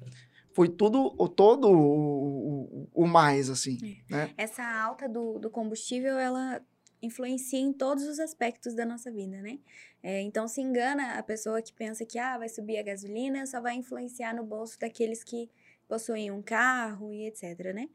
foi 0.53 0.69
tudo, 0.69 1.13
o 1.17 1.27
todo 1.27 1.69
o, 1.69 2.63
o, 2.63 2.89
o 2.93 3.07
mais, 3.07 3.49
assim, 3.49 3.77
é. 4.09 4.13
né? 4.13 4.33
Essa 4.37 4.63
alta 4.63 5.09
do, 5.09 5.39
do 5.39 5.49
combustível, 5.49 6.17
ela 6.17 6.61
influencia 7.01 7.59
em 7.59 7.73
todos 7.73 8.05
os 8.05 8.19
aspectos 8.19 8.73
da 8.73 8.85
nossa 8.85 9.11
vida, 9.11 9.41
né? 9.41 9.59
É, 10.01 10.21
então, 10.21 10.47
se 10.47 10.61
engana 10.61 11.17
a 11.17 11.23
pessoa 11.23 11.61
que 11.61 11.73
pensa 11.73 12.05
que, 12.05 12.17
ah, 12.17 12.37
vai 12.37 12.47
subir 12.47 12.77
a 12.77 12.83
gasolina, 12.83 13.45
só 13.45 13.59
vai 13.59 13.75
influenciar 13.75 14.33
no 14.33 14.43
bolso 14.43 14.79
daqueles 14.79 15.23
que 15.23 15.49
possuem 15.87 16.31
um 16.31 16.41
carro 16.41 17.13
e 17.13 17.27
etc, 17.27 17.73
né? 17.73 17.89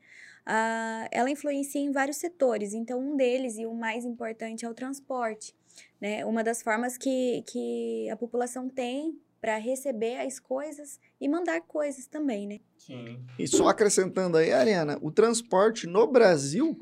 Ah, 0.45 1.09
ela 1.11 1.31
influencia 1.31 1.81
em 1.81 1.93
vários 1.93 2.19
setores, 2.19 2.75
então 2.75 3.01
um 3.01 3.17
deles, 3.17 3.57
e 3.57 3.67
o 3.67 3.75
mais 3.75 4.05
importante, 4.05 4.65
é 4.65 4.69
o 4.69 4.75
transporte, 4.75 5.55
né? 6.01 6.25
Uma 6.27 6.43
das 6.43 6.63
formas 6.63 6.99
que, 6.99 7.43
que 7.47 8.11
a 8.11 8.17
população 8.17 8.69
tem 8.69 9.19
para 9.41 9.57
receber 9.57 10.17
as 10.21 10.39
coisas 10.39 10.99
e 11.21 11.29
mandar 11.29 11.61
coisas 11.63 12.07
também, 12.07 12.47
né? 12.47 12.61
Sim. 12.77 13.21
E 13.39 13.47
só 13.47 13.69
acrescentando 13.69 14.37
aí, 14.37 14.53
Ariana, 14.53 14.99
o 15.01 15.11
transporte 15.11 15.87
no 15.87 16.07
Brasil, 16.07 16.77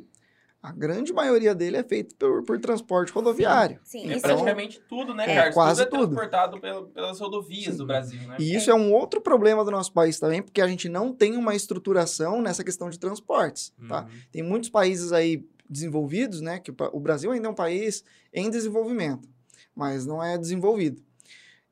a 0.63 0.73
grande 0.73 1.13
maioria 1.13 1.55
dele 1.55 1.77
é 1.77 1.85
feito 1.85 2.15
por, 2.17 2.43
por 2.43 2.59
transporte 2.59 3.13
rodoviário. 3.13 3.79
Sim, 3.85 4.03
sim. 4.03 4.13
É 4.13 4.19
praticamente 4.19 4.81
tudo, 4.89 5.15
né, 5.15 5.25
é, 5.31 5.35
Carlos? 5.35 5.55
Quase 5.55 5.85
tudo. 5.87 5.97
É 5.97 6.07
transportado 6.07 6.61
pelo, 6.61 6.87
pelas 6.89 7.21
rodovias 7.21 7.73
sim. 7.73 7.77
do 7.77 7.87
Brasil, 7.87 8.21
né? 8.23 8.37
E 8.41 8.55
isso 8.55 8.71
é. 8.71 8.73
é. 8.73 8.77
um 8.77 8.93
outro 8.93 9.21
problema 9.21 9.65
do 9.65 9.71
nosso 9.71 9.93
país 9.93 10.19
também, 10.19 10.43
porque 10.43 10.61
a 10.61 10.67
gente 10.67 10.89
não 10.89 11.13
tem 11.13 11.37
uma 11.37 11.55
estruturação 11.55 12.43
nessa 12.43 12.65
questão 12.65 12.91
de 12.91 12.99
transportes, 12.99 13.71
tá? 13.71 13.83
uhum. 13.83 13.89
tá? 13.89 14.09
Tem 14.33 14.43
muitos 14.43 14.69
países 14.69 15.13
aí 15.13 15.47
desenvolvidos, 15.69 16.41
né, 16.41 16.59
que 16.59 16.73
o 16.93 17.01
Brasil 17.01 17.31
ainda 17.31 17.49
é 17.49 17.51
um 17.51 17.55
país 17.55 18.03
em 18.33 18.51
desenvolvimento, 18.51 19.29
mas 19.75 20.07
não 20.07 20.23
é 20.23 20.39
desenvolvido. 20.39 21.03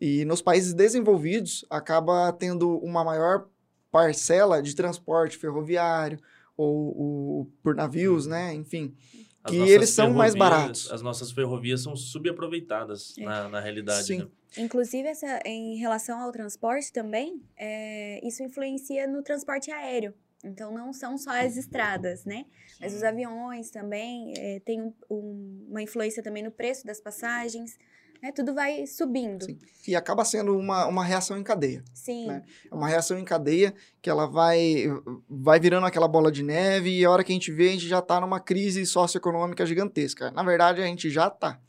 E 0.05 0.23
nos 0.27 0.43
países 0.43 0.75
desenvolvidos, 0.75 1.65
acaba 1.71 2.31
tendo 2.31 2.77
uma 2.81 3.03
maior 3.03 3.49
parcela 3.91 4.61
de 4.61 4.77
transporte 4.77 5.39
ferroviário 5.39 6.19
ou, 6.55 6.95
ou 6.95 7.53
por 7.63 7.75
navios, 7.75 8.27
né? 8.27 8.53
Enfim, 8.53 8.95
as 9.43 9.51
que 9.51 9.57
eles 9.57 9.89
são 9.89 10.13
mais 10.13 10.35
baratos. 10.35 10.93
As 10.93 11.01
nossas 11.01 11.33
ferrovias 11.33 11.81
são 11.81 11.97
subaproveitadas 11.97 13.15
é. 13.17 13.25
na, 13.25 13.49
na 13.49 13.61
realidade. 13.61 14.07
Sim. 14.07 14.19
Né? 14.19 14.29
Inclusive, 14.59 15.09
essa, 15.09 15.41
em 15.47 15.77
relação 15.77 16.21
ao 16.21 16.31
transporte 16.31 16.93
também, 16.93 17.41
é, 17.57 18.21
isso 18.23 18.43
influencia 18.43 19.07
no 19.07 19.23
transporte 19.23 19.71
aéreo. 19.71 20.13
Então, 20.45 20.71
não 20.75 20.93
são 20.93 21.17
só 21.17 21.31
as 21.31 21.57
estradas, 21.57 22.27
né? 22.27 22.45
Mas 22.79 22.93
os 22.93 23.03
aviões 23.03 23.71
também 23.71 24.35
é, 24.37 24.61
têm 24.61 24.83
um, 24.83 24.93
um, 25.09 25.67
uma 25.71 25.81
influência 25.81 26.23
também 26.23 26.43
no 26.43 26.51
preço 26.51 26.85
das 26.85 27.01
passagens 27.01 27.79
né? 28.25 28.33
Tudo 28.33 28.55
vai 28.55 28.87
subindo. 28.87 29.45
Sim. 29.45 29.59
E 29.87 29.95
acaba 29.95 30.25
sendo 30.25 30.57
uma, 30.57 30.87
uma 30.87 31.05
reação 31.05 31.37
em 31.39 31.43
cadeia. 31.43 31.85
Sim. 31.93 32.27
Né? 32.27 32.43
É 32.71 32.75
uma 32.75 32.89
reação 32.89 33.19
em 33.19 33.25
cadeia 33.25 33.75
que 34.01 34.09
ela 34.09 34.27
vai, 34.27 34.85
vai 35.29 35.61
virando 35.61 35.87
aquela 35.87 36.09
bola 36.09 36.33
de 36.33 36.43
neve 36.43 36.99
e 36.99 37.05
a 37.05 37.11
hora 37.11 37.23
que 37.23 37.33
a 37.33 37.35
gente 37.35 37.53
vê, 37.53 37.69
a 37.69 37.73
gente 37.73 37.87
já 37.87 37.99
está 37.99 38.19
numa 38.19 38.41
crise 38.41 38.87
socioeconômica 38.87 39.67
gigantesca. 39.67 40.31
Na 40.31 40.43
verdade, 40.43 40.81
a 40.81 40.87
gente 40.87 41.11
já 41.11 41.29
está. 41.29 41.61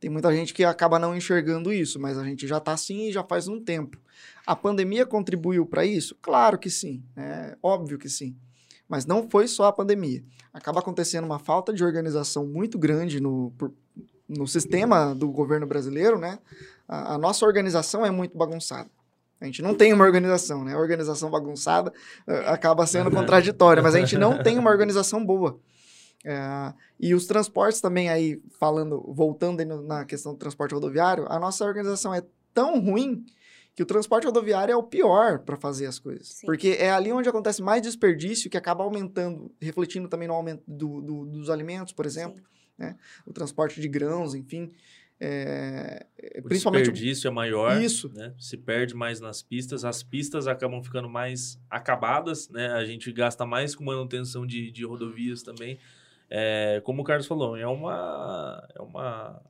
Tem 0.00 0.08
muita 0.08 0.34
gente 0.34 0.54
que 0.54 0.64
acaba 0.64 0.98
não 0.98 1.14
enxergando 1.14 1.70
isso, 1.70 2.00
mas 2.00 2.16
a 2.16 2.24
gente 2.24 2.48
já 2.48 2.56
está 2.56 2.72
assim 2.72 3.08
e 3.08 3.12
já 3.12 3.22
faz 3.22 3.46
um 3.46 3.62
tempo. 3.62 4.00
A 4.46 4.56
pandemia 4.56 5.04
contribuiu 5.04 5.66
para 5.66 5.84
isso? 5.84 6.16
Claro 6.22 6.58
que 6.58 6.70
sim, 6.70 7.04
é 7.14 7.56
óbvio 7.62 7.98
que 7.98 8.08
sim. 8.08 8.34
Mas 8.88 9.04
não 9.04 9.28
foi 9.28 9.46
só 9.46 9.66
a 9.66 9.72
pandemia. 9.72 10.24
Acaba 10.52 10.80
acontecendo 10.80 11.26
uma 11.26 11.38
falta 11.38 11.72
de 11.72 11.84
organização 11.84 12.46
muito 12.46 12.78
grande 12.78 13.20
no, 13.20 13.52
por, 13.58 13.72
no 14.28 14.46
sistema 14.46 15.14
do 15.14 15.30
governo 15.30 15.66
brasileiro, 15.66 16.18
né, 16.18 16.38
a, 16.86 17.14
a, 17.14 17.18
nossa 17.18 17.46
organização 17.46 18.04
é 18.04 18.10
muito 18.10 18.36
bagunçada. 18.36 18.90
A 19.40 19.44
gente 19.46 19.62
não 19.62 19.74
tem 19.74 19.92
uma 19.92 20.04
organização, 20.04 20.64
né? 20.64 20.74
A 20.74 20.78
organização 20.78 21.30
bagunçada 21.30 21.92
uh, 22.26 22.32
acaba 22.48 22.84
sendo 22.86 23.10
contraditória, 23.10 23.82
mas 23.82 23.94
a 23.94 24.00
gente 24.00 24.18
não 24.18 24.42
tem 24.42 24.58
uma 24.58 24.70
organização 24.70 25.24
boa. 25.24 25.60
É, 26.24 26.74
e 26.98 27.14
os 27.14 27.26
transportes 27.26 27.80
também 27.80 28.08
aí, 28.08 28.42
falando, 28.58 29.00
voltando 29.14 29.64
na 29.82 30.04
questão 30.04 30.32
do 30.32 30.38
transporte 30.38 30.74
rodoviário, 30.74 31.24
a 31.28 31.38
nossa 31.38 31.64
organização 31.64 32.12
é 32.12 32.22
tão 32.52 32.80
ruim 32.80 33.24
que 33.76 33.82
o 33.84 33.86
transporte 33.86 34.26
rodoviário 34.26 34.72
é 34.72 34.76
o 34.76 34.82
pior 34.82 35.38
para 35.38 35.56
fazer 35.56 35.86
as 35.86 36.00
coisas. 36.00 36.26
Sim. 36.26 36.46
Porque 36.46 36.76
é 36.80 36.90
ali 36.90 37.12
onde 37.12 37.28
acontece 37.28 37.62
mais 37.62 37.80
desperdício, 37.80 38.50
que 38.50 38.56
acaba 38.56 38.82
aumentando, 38.82 39.52
refletindo 39.60 40.08
também 40.08 40.26
no 40.26 40.34
aumento 40.34 40.64
do, 40.66 41.00
do, 41.00 41.24
dos 41.24 41.48
alimentos, 41.48 41.92
por 41.92 42.04
exemplo. 42.04 42.38
Sim 42.38 42.57
né? 42.78 42.96
O 43.26 43.32
transporte 43.32 43.80
de 43.80 43.88
grãos, 43.88 44.34
enfim. 44.34 44.70
É, 45.20 46.06
O 46.38 46.42
principalmente 46.42 46.84
desperdício 46.92 47.26
é 47.26 47.30
maior, 47.30 47.82
Isso. 47.82 48.08
né? 48.14 48.32
Se 48.38 48.56
perde 48.56 48.94
mais 48.94 49.20
nas 49.20 49.42
pistas, 49.42 49.84
as 49.84 50.02
pistas 50.02 50.46
acabam 50.46 50.82
ficando 50.82 51.08
mais 51.08 51.60
acabadas, 51.68 52.48
né? 52.50 52.68
A 52.68 52.84
gente 52.84 53.10
gasta 53.10 53.44
mais 53.44 53.74
com 53.74 53.82
manutenção 53.84 54.46
de, 54.46 54.70
de 54.70 54.84
rodovias 54.84 55.42
também. 55.42 55.78
É, 56.30 56.80
como 56.84 57.02
o 57.02 57.04
Carlos 57.04 57.26
falou, 57.26 57.56
é 57.56 57.66
uma 57.66 58.68
é 58.74 58.80
uma 58.82 59.42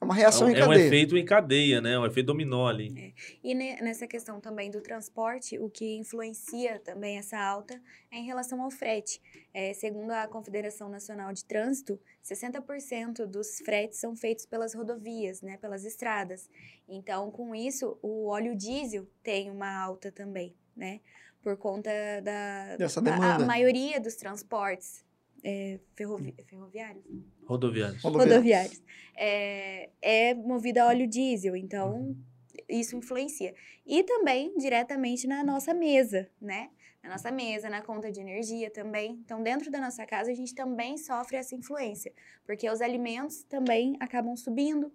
é 0.00 0.04
uma 0.04 0.14
é 0.14 0.18
reação 0.20 0.46
um, 0.46 0.50
em 0.50 0.54
é 0.54 0.64
um 0.64 0.68
cadeia. 0.68 0.86
efeito 0.86 1.16
em 1.16 1.24
cadeia, 1.24 1.80
né? 1.80 1.98
Um 1.98 2.06
efeito 2.06 2.26
dominó 2.28 2.66
ali. 2.68 3.14
E 3.44 3.54
ne- 3.54 3.80
nessa 3.82 4.06
questão 4.06 4.40
também 4.40 4.70
do 4.70 4.80
transporte, 4.80 5.58
o 5.58 5.68
que 5.68 5.96
influencia 5.98 6.78
também 6.80 7.18
essa 7.18 7.38
alta 7.38 7.80
é 8.10 8.16
em 8.18 8.24
relação 8.24 8.62
ao 8.62 8.70
frete. 8.70 9.20
É, 9.52 9.72
segundo 9.74 10.10
a 10.12 10.26
Confederação 10.26 10.88
Nacional 10.88 11.32
de 11.32 11.44
Trânsito, 11.44 12.00
60% 12.24 13.26
dos 13.26 13.58
fretes 13.58 13.98
são 14.00 14.16
feitos 14.16 14.46
pelas 14.46 14.74
rodovias, 14.74 15.42
né, 15.42 15.56
pelas 15.58 15.84
estradas. 15.84 16.48
Então, 16.88 17.30
com 17.30 17.54
isso, 17.54 17.98
o 18.02 18.26
óleo 18.28 18.56
diesel 18.56 19.06
tem 19.22 19.50
uma 19.50 19.70
alta 19.82 20.10
também, 20.10 20.54
né, 20.76 21.00
por 21.42 21.56
conta 21.56 21.90
da 22.22 22.76
Dessa 22.76 23.00
a- 23.00 23.38
maioria 23.40 24.00
dos 24.00 24.14
transportes 24.16 25.04
é, 25.42 25.78
ferrovi 25.94 26.34
ferroviários, 26.46 27.04
não? 27.08 27.24
Rodoviários. 27.46 28.02
Rodoviários. 28.02 28.34
rodoviários, 28.34 28.82
é, 29.16 29.90
é 30.00 30.34
movida 30.34 30.82
a 30.82 30.86
óleo 30.86 31.06
diesel. 31.06 31.56
Então, 31.56 32.16
isso 32.68 32.96
influencia. 32.96 33.54
E 33.86 34.02
também 34.04 34.56
diretamente 34.56 35.26
na 35.26 35.42
nossa 35.42 35.74
mesa, 35.74 36.30
né? 36.40 36.70
Na 37.02 37.10
nossa 37.10 37.30
mesa, 37.30 37.70
na 37.70 37.80
conta 37.80 38.10
de 38.10 38.20
energia 38.20 38.70
também. 38.70 39.12
Então, 39.24 39.42
dentro 39.42 39.70
da 39.70 39.80
nossa 39.80 40.04
casa, 40.04 40.30
a 40.30 40.34
gente 40.34 40.54
também 40.54 40.98
sofre 40.98 41.36
essa 41.36 41.54
influência, 41.54 42.12
porque 42.44 42.68
os 42.68 42.80
alimentos 42.82 43.42
também 43.44 43.96
acabam 43.98 44.36
subindo, 44.36 44.92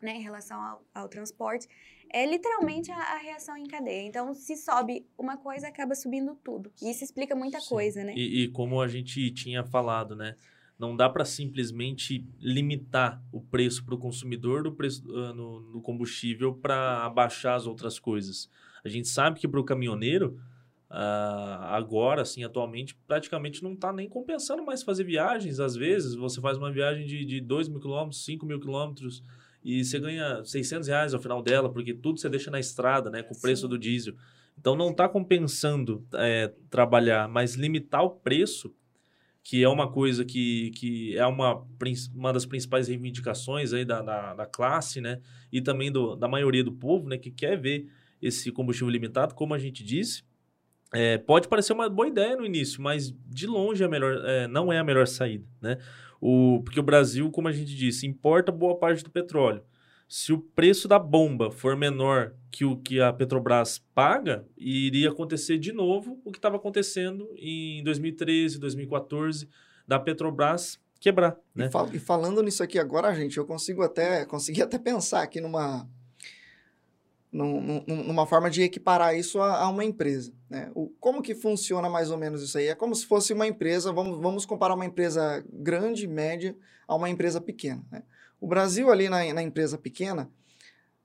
né, 0.00 0.12
em 0.12 0.22
relação 0.22 0.60
ao, 0.60 0.84
ao 0.94 1.08
transporte. 1.08 1.68
É 2.12 2.26
literalmente 2.26 2.90
a, 2.90 2.96
a 2.96 3.18
reação 3.18 3.56
em 3.56 3.66
cadeia. 3.66 4.06
Então, 4.06 4.34
se 4.34 4.56
sobe 4.56 5.06
uma 5.18 5.36
coisa, 5.36 5.68
acaba 5.68 5.94
subindo 5.94 6.34
tudo. 6.44 6.72
E 6.82 6.90
isso 6.90 7.04
explica 7.04 7.34
muita 7.34 7.60
Sim. 7.60 7.68
coisa, 7.68 8.04
né? 8.04 8.14
E, 8.16 8.44
e 8.44 8.48
como 8.48 8.80
a 8.80 8.88
gente 8.88 9.30
tinha 9.30 9.64
falado, 9.64 10.14
né? 10.14 10.36
Não 10.78 10.96
dá 10.96 11.08
para 11.08 11.24
simplesmente 11.24 12.26
limitar 12.40 13.22
o 13.30 13.40
preço 13.40 13.84
para 13.84 13.94
o 13.94 13.98
consumidor 13.98 14.64
do 14.64 14.72
preço 14.72 15.04
ah, 15.16 15.32
no, 15.32 15.60
no 15.60 15.80
combustível 15.80 16.52
para 16.52 17.04
abaixar 17.04 17.54
as 17.54 17.66
outras 17.66 17.98
coisas. 17.98 18.50
A 18.84 18.88
gente 18.88 19.08
sabe 19.08 19.38
que 19.38 19.46
para 19.46 19.60
o 19.60 19.64
caminhoneiro, 19.64 20.36
ah, 20.90 21.76
agora, 21.76 22.22
assim, 22.22 22.44
atualmente, 22.44 22.94
praticamente 23.06 23.62
não 23.62 23.72
está 23.72 23.92
nem 23.92 24.08
compensando 24.08 24.64
mais 24.64 24.82
fazer 24.82 25.04
viagens. 25.04 25.58
Às 25.58 25.74
vezes, 25.74 26.14
você 26.14 26.40
faz 26.40 26.58
uma 26.58 26.70
viagem 26.70 27.06
de, 27.06 27.24
de 27.24 27.40
2 27.40 27.68
mil 27.68 27.80
quilômetros, 27.80 28.24
5 28.24 28.44
mil 28.44 28.60
quilômetros, 28.60 29.22
e 29.64 29.82
você 29.82 29.98
ganha 29.98 30.44
600 30.44 30.88
reais 30.88 31.14
ao 31.14 31.20
final 31.20 31.42
dela, 31.42 31.72
porque 31.72 31.94
tudo 31.94 32.20
você 32.20 32.28
deixa 32.28 32.50
na 32.50 32.60
estrada, 32.60 33.10
né? 33.10 33.22
Com 33.22 33.34
o 33.34 33.40
preço 33.40 33.62
Sim. 33.62 33.68
do 33.68 33.78
diesel. 33.78 34.14
Então, 34.58 34.76
não 34.76 34.90
está 34.90 35.08
compensando 35.08 36.06
é, 36.14 36.52
trabalhar, 36.68 37.26
mas 37.28 37.54
limitar 37.54 38.04
o 38.04 38.10
preço, 38.10 38.74
que 39.42 39.62
é 39.64 39.68
uma 39.68 39.90
coisa 39.90 40.24
que, 40.24 40.70
que 40.72 41.16
é 41.16 41.26
uma, 41.26 41.66
uma 42.14 42.32
das 42.32 42.46
principais 42.46 42.88
reivindicações 42.88 43.72
aí 43.72 43.84
da, 43.84 44.02
da, 44.02 44.34
da 44.34 44.46
classe, 44.46 45.00
né? 45.00 45.20
E 45.50 45.60
também 45.60 45.90
do, 45.90 46.14
da 46.14 46.28
maioria 46.28 46.62
do 46.62 46.72
povo, 46.72 47.08
né? 47.08 47.16
Que 47.16 47.30
quer 47.30 47.58
ver 47.58 47.88
esse 48.20 48.52
combustível 48.52 48.90
limitado, 48.90 49.34
como 49.34 49.54
a 49.54 49.58
gente 49.58 49.82
disse. 49.82 50.22
É, 50.92 51.18
pode 51.18 51.48
parecer 51.48 51.72
uma 51.72 51.88
boa 51.88 52.06
ideia 52.06 52.36
no 52.36 52.46
início, 52.46 52.80
mas 52.80 53.12
de 53.26 53.46
longe 53.46 53.82
é 53.82 53.88
melhor, 53.88 54.24
é, 54.24 54.46
não 54.46 54.72
é 54.72 54.78
a 54.78 54.84
melhor 54.84 55.06
saída, 55.06 55.44
né? 55.60 55.78
O, 56.26 56.62
porque 56.64 56.80
o 56.80 56.82
Brasil, 56.82 57.30
como 57.30 57.48
a 57.48 57.52
gente 57.52 57.74
disse, 57.76 58.06
importa 58.06 58.50
boa 58.50 58.78
parte 58.78 59.04
do 59.04 59.10
petróleo. 59.10 59.62
Se 60.08 60.32
o 60.32 60.38
preço 60.38 60.88
da 60.88 60.98
bomba 60.98 61.50
for 61.50 61.76
menor 61.76 62.34
que 62.50 62.64
o 62.64 62.78
que 62.78 62.98
a 62.98 63.12
Petrobras 63.12 63.78
paga, 63.94 64.46
iria 64.56 65.10
acontecer 65.10 65.58
de 65.58 65.70
novo 65.70 66.18
o 66.24 66.32
que 66.32 66.38
estava 66.38 66.56
acontecendo 66.56 67.28
em 67.36 67.82
2013, 67.84 68.58
2014, 68.58 69.48
da 69.86 69.98
Petrobras 69.98 70.80
quebrar, 70.98 71.36
né? 71.54 71.66
E, 71.66 71.70
fal- 71.70 71.90
e 71.92 71.98
falando 71.98 72.42
nisso 72.42 72.62
aqui 72.62 72.78
agora, 72.78 73.14
gente, 73.14 73.36
eu 73.36 73.44
consigo 73.44 73.82
até 73.82 74.24
consegui 74.24 74.62
até 74.62 74.78
pensar 74.78 75.22
aqui 75.22 75.42
numa 75.42 75.86
num- 77.34 77.84
num- 77.86 78.04
numa 78.04 78.26
forma 78.26 78.48
de 78.48 78.62
equiparar 78.62 79.16
isso 79.18 79.40
a, 79.40 79.62
a 79.62 79.68
uma 79.68 79.84
empresa. 79.84 80.32
Né? 80.48 80.70
O, 80.72 80.88
como 81.00 81.20
que 81.20 81.34
funciona 81.34 81.90
mais 81.90 82.10
ou 82.10 82.16
menos 82.16 82.40
isso 82.42 82.56
aí? 82.56 82.68
É 82.68 82.74
como 82.76 82.94
se 82.94 83.04
fosse 83.04 83.32
uma 83.32 83.46
empresa, 83.46 83.92
vamos, 83.92 84.20
vamos 84.20 84.46
comparar 84.46 84.74
uma 84.74 84.86
empresa 84.86 85.44
grande, 85.52 86.06
média, 86.06 86.56
a 86.86 86.94
uma 86.94 87.10
empresa 87.10 87.40
pequena. 87.40 87.84
Né? 87.90 88.04
O 88.40 88.46
Brasil 88.46 88.88
ali 88.90 89.08
na, 89.08 89.32
na 89.34 89.42
empresa 89.42 89.76
pequena, 89.76 90.30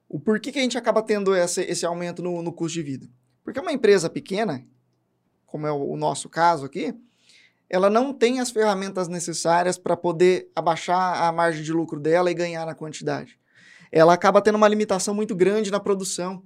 o 0.08 0.20
porquê 0.20 0.52
que 0.52 0.60
a 0.60 0.62
gente 0.62 0.78
acaba 0.78 1.02
tendo 1.02 1.36
esse, 1.36 1.62
esse 1.64 1.86
aumento 1.86 2.22
no, 2.22 2.44
no 2.44 2.54
custo 2.54 2.76
de 2.76 2.84
vida? 2.84 3.10
Porque 3.44 3.60
uma 3.60 3.74
empresa 3.74 4.08
pequena, 4.08 4.64
como 5.48 5.66
é 5.66 5.72
o, 5.72 5.94
o 5.94 5.98
nosso 5.98 6.30
caso 6.30 6.64
aqui, 6.66 6.94
ela 7.68 7.90
não 7.90 8.14
tem 8.14 8.40
as 8.40 8.52
ferramentas 8.52 9.08
necessárias 9.08 9.80
para 9.80 9.98
poder 9.98 10.52
abaixar 10.56 11.24
a 11.24 11.32
margem 11.32 11.64
de 11.64 11.74
lucro 11.74 12.00
dela 12.00 12.30
e 12.30 12.36
ganhar 12.36 12.66
na 12.68 12.76
quantidade. 12.76 13.39
Ela 13.92 14.14
acaba 14.14 14.42
tendo 14.42 14.56
uma 14.56 14.68
limitação 14.68 15.14
muito 15.14 15.36
grande 15.36 15.72
na 15.72 15.80
produção. 15.80 16.44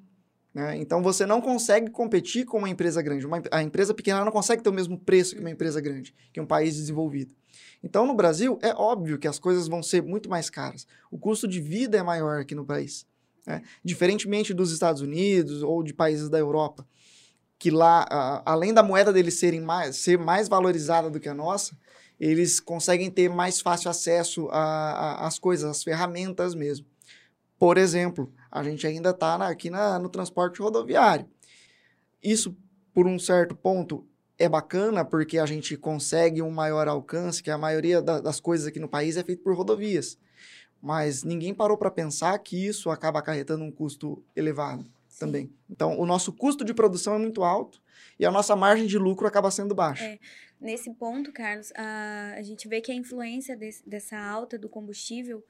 né? 0.54 0.78
Então 0.78 1.02
você 1.02 1.26
não 1.26 1.42
consegue 1.42 1.90
competir 1.90 2.46
com 2.46 2.60
uma 2.60 2.70
empresa 2.70 3.02
grande. 3.02 3.26
Uma, 3.26 3.42
a 3.52 3.62
empresa 3.64 3.94
pequena 3.94 4.24
não 4.24 4.32
consegue 4.32 4.62
ter 4.64 4.70
o 4.70 4.74
mesmo 4.74 4.98
preço 4.98 5.36
que 5.36 5.42
uma 5.42 5.50
empresa 5.50 5.82
grande, 5.82 6.14
que 6.32 6.40
um 6.40 6.46
país 6.46 6.76
desenvolvido. 6.76 7.34
Então 7.84 8.06
no 8.08 8.14
Brasil 8.14 8.58
é 8.62 8.74
óbvio 8.74 9.18
que 9.18 9.28
as 9.28 9.40
coisas 9.40 9.68
vão 9.68 9.84
ser 9.84 10.02
muito 10.02 10.30
mais 10.30 10.50
caras. 10.50 10.88
O 11.12 11.18
custo 11.18 11.48
de 11.48 11.60
vida 11.60 11.98
é 11.98 12.04
maior 12.04 12.40
aqui 12.40 12.56
no 12.56 12.66
país. 12.66 13.06
né? 13.46 13.62
Diferentemente 13.84 14.54
dos 14.54 14.72
Estados 14.72 15.02
Unidos 15.02 15.64
ou 15.64 15.84
de 15.84 15.94
países 15.94 16.30
da 16.30 16.40
Europa, 16.40 16.88
que 17.60 17.70
lá, 17.72 18.42
além 18.46 18.74
da 18.74 18.84
moeda 18.84 19.12
deles 19.14 19.36
serem 19.36 19.62
mais, 19.62 19.98
ser 19.98 20.18
mais 20.18 20.50
valorizada 20.50 21.10
do 21.10 21.20
que 21.20 21.30
a 21.30 21.34
nossa, 21.34 21.78
eles 22.20 22.60
conseguem 22.60 23.10
ter 23.10 23.30
mais 23.30 23.62
fácil 23.62 23.90
acesso 23.90 24.48
às 24.52 25.40
coisas, 25.40 25.70
às 25.70 25.84
ferramentas 25.84 26.56
mesmo. 26.56 26.86
Por 27.64 27.78
exemplo, 27.78 28.30
a 28.52 28.62
gente 28.62 28.86
ainda 28.86 29.12
está 29.12 29.36
aqui 29.48 29.70
na- 29.70 29.98
no 29.98 30.10
transporte 30.10 30.62
rodoviário. 30.62 31.26
Isso, 32.22 32.54
por 32.94 33.08
um 33.08 33.18
certo 33.18 33.56
ponto, 33.56 34.06
é 34.38 34.50
bacana 34.50 35.06
porque 35.06 35.38
a 35.40 35.46
gente 35.46 35.78
consegue 35.78 36.42
um 36.42 36.52
maior 36.52 36.90
alcance, 36.90 37.42
que 37.42 37.50
a 37.50 37.58
maioria 37.58 38.02
da- 38.02 38.20
das 38.20 38.42
coisas 38.42 38.68
aqui 38.68 38.82
no 38.82 38.90
país 38.90 39.16
é 39.16 39.24
feita 39.24 39.42
por 39.42 39.56
rodovias. 39.56 40.18
Mas 40.82 41.24
ninguém 41.24 41.54
parou 41.54 41.78
para 41.78 41.90
pensar 41.90 42.38
que 42.40 42.68
isso 42.68 42.90
acaba 42.90 43.20
acarretando 43.20 43.64
um 43.64 43.72
custo 43.72 44.22
elevado 44.36 44.86
também. 45.18 45.50
Então, 45.70 45.98
o 45.98 46.06
nosso 46.06 46.34
custo 46.34 46.66
de 46.66 46.74
produção 46.74 47.16
é 47.16 47.18
muito 47.18 47.46
alto 47.46 47.82
e 48.20 48.26
a 48.26 48.32
nossa 48.32 48.58
margem 48.58 48.88
de 48.88 48.98
lucro 48.98 49.26
acaba 49.26 49.50
sendo 49.50 49.74
baixa. 49.74 50.04
É. 50.04 50.20
Nesse 50.60 50.94
ponto, 50.94 51.32
Carlos, 51.32 51.72
a, 51.78 52.34
a 52.38 52.42
gente 52.42 52.68
vê 52.68 52.82
que 52.82 52.92
a 52.92 52.96
influência 52.96 53.56
desse- 53.56 53.88
dessa 53.88 54.18
alta 54.18 54.58
do 54.58 54.68
combustível 54.68 55.42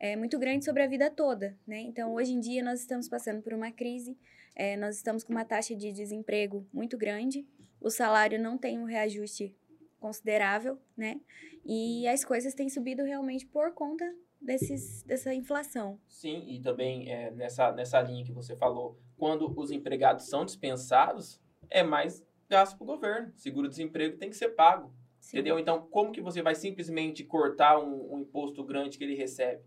é 0.00 0.16
muito 0.16 0.38
grande 0.38 0.64
sobre 0.64 0.82
a 0.82 0.86
vida 0.86 1.10
toda, 1.10 1.56
né? 1.66 1.78
Então, 1.80 2.14
hoje 2.14 2.32
em 2.32 2.40
dia, 2.40 2.64
nós 2.64 2.80
estamos 2.80 3.06
passando 3.06 3.42
por 3.42 3.52
uma 3.52 3.70
crise, 3.70 4.16
é, 4.56 4.74
nós 4.74 4.96
estamos 4.96 5.22
com 5.22 5.30
uma 5.30 5.44
taxa 5.44 5.76
de 5.76 5.92
desemprego 5.92 6.66
muito 6.72 6.96
grande, 6.96 7.46
o 7.78 7.90
salário 7.90 8.40
não 8.40 8.56
tem 8.56 8.78
um 8.78 8.84
reajuste 8.84 9.54
considerável, 9.98 10.78
né? 10.96 11.20
E 11.64 12.08
as 12.08 12.24
coisas 12.24 12.54
têm 12.54 12.70
subido 12.70 13.04
realmente 13.04 13.44
por 13.44 13.74
conta 13.74 14.04
desses, 14.40 15.02
dessa 15.02 15.34
inflação. 15.34 16.00
Sim, 16.08 16.44
e 16.48 16.60
também 16.60 17.12
é, 17.12 17.30
nessa, 17.30 17.70
nessa 17.70 18.00
linha 18.00 18.24
que 18.24 18.32
você 18.32 18.56
falou, 18.56 18.98
quando 19.18 19.52
os 19.54 19.70
empregados 19.70 20.28
são 20.28 20.46
dispensados, 20.46 21.38
é 21.68 21.82
mais 21.82 22.24
gasto 22.48 22.78
para 22.78 22.84
o 22.84 22.86
governo. 22.86 23.32
Seguro-desemprego 23.36 24.16
tem 24.16 24.30
que 24.30 24.36
ser 24.36 24.48
pago. 24.50 24.94
Sim. 25.20 25.36
Entendeu? 25.36 25.58
Então, 25.58 25.86
como 25.90 26.10
que 26.10 26.22
você 26.22 26.40
vai 26.40 26.54
simplesmente 26.54 27.22
cortar 27.22 27.78
um, 27.78 28.14
um 28.14 28.18
imposto 28.20 28.64
grande 28.64 28.96
que 28.96 29.04
ele 29.04 29.14
recebe? 29.14 29.62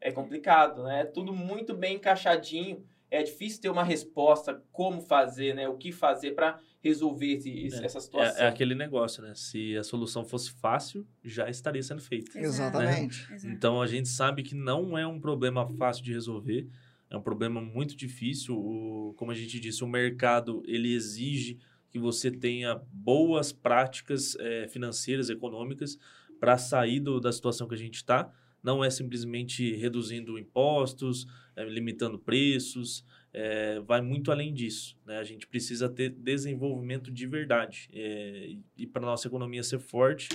É 0.00 0.10
complicado, 0.12 0.82
né? 0.84 1.00
É 1.00 1.04
tudo 1.04 1.32
muito 1.32 1.74
bem 1.74 1.96
encaixadinho. 1.96 2.84
É 3.10 3.22
difícil 3.22 3.60
ter 3.62 3.68
uma 3.70 3.84
resposta, 3.84 4.62
como 4.72 5.00
fazer, 5.00 5.54
né? 5.54 5.68
O 5.68 5.76
que 5.76 5.92
fazer 5.92 6.32
para 6.32 6.58
resolver 6.82 7.32
esse- 7.34 7.50
É, 7.82 7.84
essa 7.84 8.00
situação. 8.00 8.42
É, 8.42 8.46
é 8.46 8.48
aquele 8.48 8.74
negócio, 8.74 9.22
né? 9.22 9.32
Se 9.34 9.76
a 9.76 9.82
solução 9.84 10.24
fosse 10.24 10.50
fácil, 10.52 11.06
já 11.24 11.48
estaria 11.48 11.82
sendo 11.82 12.02
feita. 12.02 12.38
Exatamente. 12.38 13.32
Exato. 13.32 13.54
Então 13.54 13.80
a 13.80 13.86
gente 13.86 14.08
sabe 14.08 14.42
que 14.42 14.54
não 14.54 14.96
é 14.98 15.06
um 15.06 15.20
problema 15.20 15.66
fácil 15.76 16.02
de 16.04 16.12
resolver, 16.12 16.68
é 17.08 17.16
um 17.16 17.22
problema 17.22 17.60
muito 17.60 17.96
difícil. 17.96 18.56
O, 18.58 19.14
como 19.16 19.30
a 19.30 19.34
gente 19.34 19.58
disse, 19.60 19.82
o 19.84 19.88
mercado 19.88 20.62
ele 20.66 20.92
exige 20.92 21.58
que 21.90 21.98
você 21.98 22.30
tenha 22.30 22.74
boas 22.92 23.52
práticas 23.52 24.36
eh, 24.38 24.66
financeiras, 24.68 25.30
econômicas, 25.30 25.96
para 26.40 26.58
sair 26.58 27.00
do- 27.00 27.20
da 27.20 27.32
situação 27.32 27.66
que 27.68 27.74
a 27.74 27.78
gente 27.78 27.94
está. 27.94 28.30
Não 28.66 28.82
é 28.84 28.90
simplesmente 28.90 29.76
reduzindo 29.76 30.36
impostos, 30.36 31.24
eh, 31.54 31.64
limitando 31.64 32.18
preços, 32.18 33.04
eh, 33.32 33.78
vai 33.86 34.00
muito 34.02 34.32
além 34.32 34.52
disso. 34.52 34.98
Né? 35.06 35.18
A 35.18 35.24
gente 35.24 35.46
precisa 35.46 35.88
ter 35.88 36.10
desenvolvimento 36.10 37.08
de 37.12 37.26
verdade. 37.28 37.88
eh, 37.92 38.56
e 38.76 38.84
para 38.84 39.02
a 39.02 39.06
nossa 39.06 39.28
economia 39.28 39.62
ser 39.62 39.78
forte, 39.78 40.28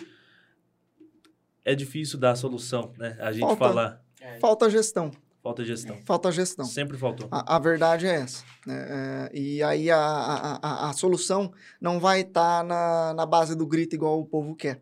é 1.66 1.76
difícil 1.76 2.18
dar 2.18 2.32
a 2.32 2.36
solução, 2.36 2.94
né? 2.98 3.18
A 3.20 3.32
gente 3.34 3.42
Falta- 3.42 3.58
falar. 3.58 4.02
É. 4.22 4.40
Falta 4.40 4.70
gestão. 4.70 5.12
Falta 5.44 5.66
gestão. 5.66 5.98
Falta 6.06 6.32
gestão. 6.32 6.66
Sempre 6.66 6.98
faltou. 6.98 7.28
A, 7.32 7.56
a 7.56 7.60
verdade 7.60 8.06
é 8.06 8.16
essa. 8.22 8.46
né? 8.66 9.30
É, 9.34 9.38
e 9.38 9.62
aí 9.64 9.90
a, 9.92 9.98
a, 9.98 10.60
a, 10.62 10.90
a 10.90 10.94
solução 10.94 11.52
não 11.82 12.00
vai 12.00 12.22
estar 12.22 12.64
na, 12.64 13.14
na 13.14 13.26
base 13.26 13.56
do 13.58 13.66
grito 13.68 13.94
igual 13.96 14.20
o 14.22 14.26
povo 14.26 14.56
quer. 14.56 14.82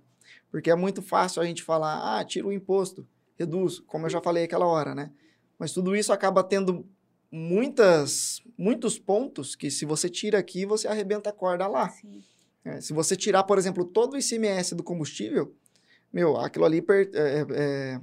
Porque 0.52 0.70
é 0.70 0.76
muito 0.76 1.02
fácil 1.02 1.42
a 1.42 1.46
gente 1.46 1.64
falar, 1.64 2.20
ah, 2.20 2.24
tira 2.26 2.46
o 2.48 2.52
imposto, 2.52 3.08
reduz, 3.39 3.80
como 3.80 4.06
eu 4.06 4.10
já 4.10 4.21
falei 4.21 4.43
aquela 4.43 4.67
hora, 4.67 4.93
né? 4.93 5.12
Mas 5.58 5.71
tudo 5.71 5.95
isso 5.95 6.12
acaba 6.12 6.43
tendo 6.43 6.86
muitas, 7.32 8.41
muitos 8.58 8.99
pontos 8.99 9.56
que 9.56 9.71
se 9.71 9.86
você 9.86 10.10
tira 10.10 10.38
aqui, 10.38 10.65
você 10.65 10.88
arrebenta 10.88 11.30
a 11.30 11.34
corda 11.34 11.65
lá. 11.67 11.89
Sim. 11.89 12.21
É, 12.65 12.82
se 12.82 12.91
você 12.91 13.15
tirar, 13.15 13.43
por 13.43 13.58
exemplo, 13.58 13.86
todo 13.86 14.13
o 14.13 14.17
ICMS 14.17 14.75
do 14.75 14.84
combustível, 14.84 15.56
meu, 16.12 16.38
aquilo 16.38 16.65
ali 16.65 16.82
per- 16.82 17.10
é, 17.13 17.45
é, 17.52 18.02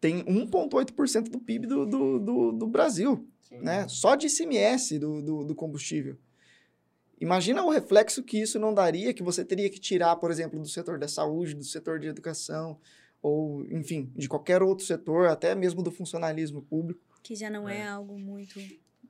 tem 0.00 0.24
1,8% 0.24 1.28
do 1.28 1.40
PIB 1.40 1.66
do, 1.66 1.86
do, 1.86 2.18
do, 2.18 2.52
do 2.52 2.66
Brasil, 2.66 3.26
né? 3.50 3.86
Só 3.88 4.14
de 4.14 4.28
ICMS 4.28 4.98
do, 4.98 5.20
do, 5.22 5.44
do 5.44 5.54
combustível. 5.54 6.16
Imagina 7.20 7.62
o 7.62 7.70
reflexo 7.70 8.22
que 8.22 8.40
isso 8.40 8.58
não 8.58 8.74
daria, 8.74 9.14
que 9.14 9.22
você 9.22 9.44
teria 9.44 9.70
que 9.70 9.78
tirar, 9.78 10.16
por 10.16 10.30
exemplo, 10.30 10.58
do 10.58 10.68
setor 10.68 10.98
da 10.98 11.06
saúde, 11.06 11.54
do 11.54 11.62
setor 11.62 12.00
de 12.00 12.08
educação, 12.08 12.80
ou, 13.22 13.64
enfim, 13.70 14.10
de 14.16 14.28
qualquer 14.28 14.62
outro 14.62 14.84
setor, 14.84 15.28
até 15.28 15.54
mesmo 15.54 15.82
do 15.82 15.90
funcionalismo 15.92 16.60
público, 16.62 17.00
Que 17.22 17.34
já 17.36 17.48
não 17.48 17.68
é, 17.68 17.78
É. 17.82 17.88
algo 17.88 18.18
muito 18.18 18.60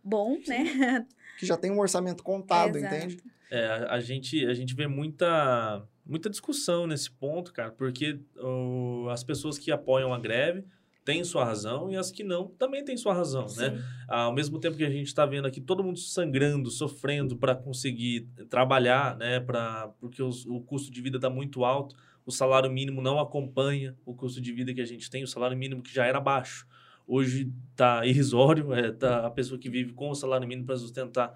bom, 0.04 0.38
né? 0.46 1.06
que 1.38 1.46
já 1.46 1.56
tem 1.56 1.70
um 1.70 1.78
orçamento 1.80 2.22
contado, 2.22 2.76
Exato. 2.76 2.94
entende? 2.94 3.16
É, 3.50 3.66
a, 3.66 3.94
a 3.94 4.00
gente, 4.00 4.44
a 4.46 4.52
gente 4.54 4.74
vê 4.74 4.86
muita, 4.86 5.82
muita 6.04 6.28
discussão 6.30 6.86
nesse 6.86 7.10
ponto, 7.10 7.52
cara, 7.52 7.70
porque 7.70 8.20
o, 8.38 9.08
as 9.10 9.24
pessoas 9.24 9.58
que 9.58 9.70
apoiam 9.70 10.12
a 10.12 10.18
greve 10.20 10.64
têm 11.04 11.24
sua 11.24 11.44
razão 11.44 11.90
e 11.90 11.96
as 11.96 12.10
que 12.12 12.22
não 12.22 12.46
também 12.48 12.84
têm 12.84 12.96
sua 12.96 13.12
razão, 13.12 13.42
né? 13.56 13.76
Sim. 13.76 13.82
Ao 14.08 14.32
mesmo 14.32 14.60
tempo 14.60 14.76
que 14.76 14.84
a 14.84 14.90
gente 14.90 15.08
está 15.08 15.26
vendo 15.26 15.46
aqui 15.48 15.60
todo 15.60 15.82
mundo 15.82 15.98
sangrando, 15.98 16.70
sofrendo 16.70 17.36
para 17.36 17.56
conseguir 17.56 18.28
trabalhar, 18.48 19.16
né? 19.16 19.40
Pra, 19.40 19.88
porque 20.00 20.22
os- 20.22 20.46
o 20.46 20.60
custo 20.60 20.92
de 20.92 21.02
vida 21.02 21.16
está 21.18 21.28
muito 21.28 21.64
alto, 21.64 21.96
o 22.24 22.30
salário 22.30 22.70
mínimo 22.70 23.02
não 23.02 23.18
acompanha 23.18 23.96
o 24.04 24.14
custo 24.14 24.40
de 24.40 24.52
vida 24.52 24.72
que 24.72 24.80
a 24.80 24.86
gente 24.86 25.10
tem, 25.10 25.22
o 25.22 25.26
salário 25.26 25.56
mínimo 25.56 25.82
que 25.82 25.92
já 25.92 26.06
era 26.06 26.20
baixo. 26.20 26.66
Hoje 27.06 27.52
está 27.70 28.06
irrisório, 28.06 28.72
é, 28.72 28.92
tá 28.92 29.26
a 29.26 29.30
pessoa 29.30 29.58
que 29.58 29.68
vive 29.68 29.92
com 29.92 30.10
o 30.10 30.14
salário 30.14 30.46
mínimo 30.46 30.66
para 30.66 30.76
sustentar, 30.76 31.34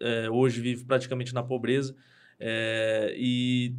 é, 0.00 0.30
hoje 0.30 0.60
vive 0.60 0.84
praticamente 0.84 1.34
na 1.34 1.42
pobreza. 1.42 1.94
É, 2.38 3.14
e 3.16 3.74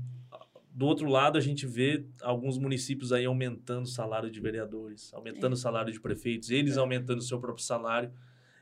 do 0.76 0.86
outro 0.86 1.08
lado, 1.08 1.38
a 1.38 1.42
gente 1.42 1.66
vê 1.66 2.06
alguns 2.22 2.58
municípios 2.58 3.14
aí 3.14 3.24
aumentando 3.24 3.84
o 3.84 3.88
salário 3.88 4.30
de 4.30 4.42
vereadores, 4.42 5.14
aumentando 5.14 5.54
o 5.54 5.58
salário 5.58 5.92
de 5.92 6.02
prefeitos, 6.02 6.52
eles 6.52 6.78
aumentando 6.78 7.20
o 7.20 7.24
seu 7.24 7.40
próprio 7.40 7.64
salário. 7.64 8.12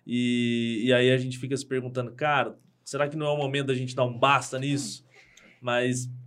E, 0.06 0.84
e 0.86 0.94
aí 0.94 1.10
a 1.10 1.18
gente 1.18 1.40
fica 1.40 1.58
se 1.58 1.66
perguntando, 1.66 2.12
cara, 2.12 2.56
será 2.86 3.08
que 3.10 3.18
não 3.18 3.26
é 3.26 3.32
o 3.32 3.38
momento 3.38 3.68
da 3.68 3.74
gente 3.74 3.96
dar 3.96 4.04
um 4.04 4.16
basta 4.16 4.60
nisso? 4.60 5.04
Mas 5.60 6.06
é 6.06 6.23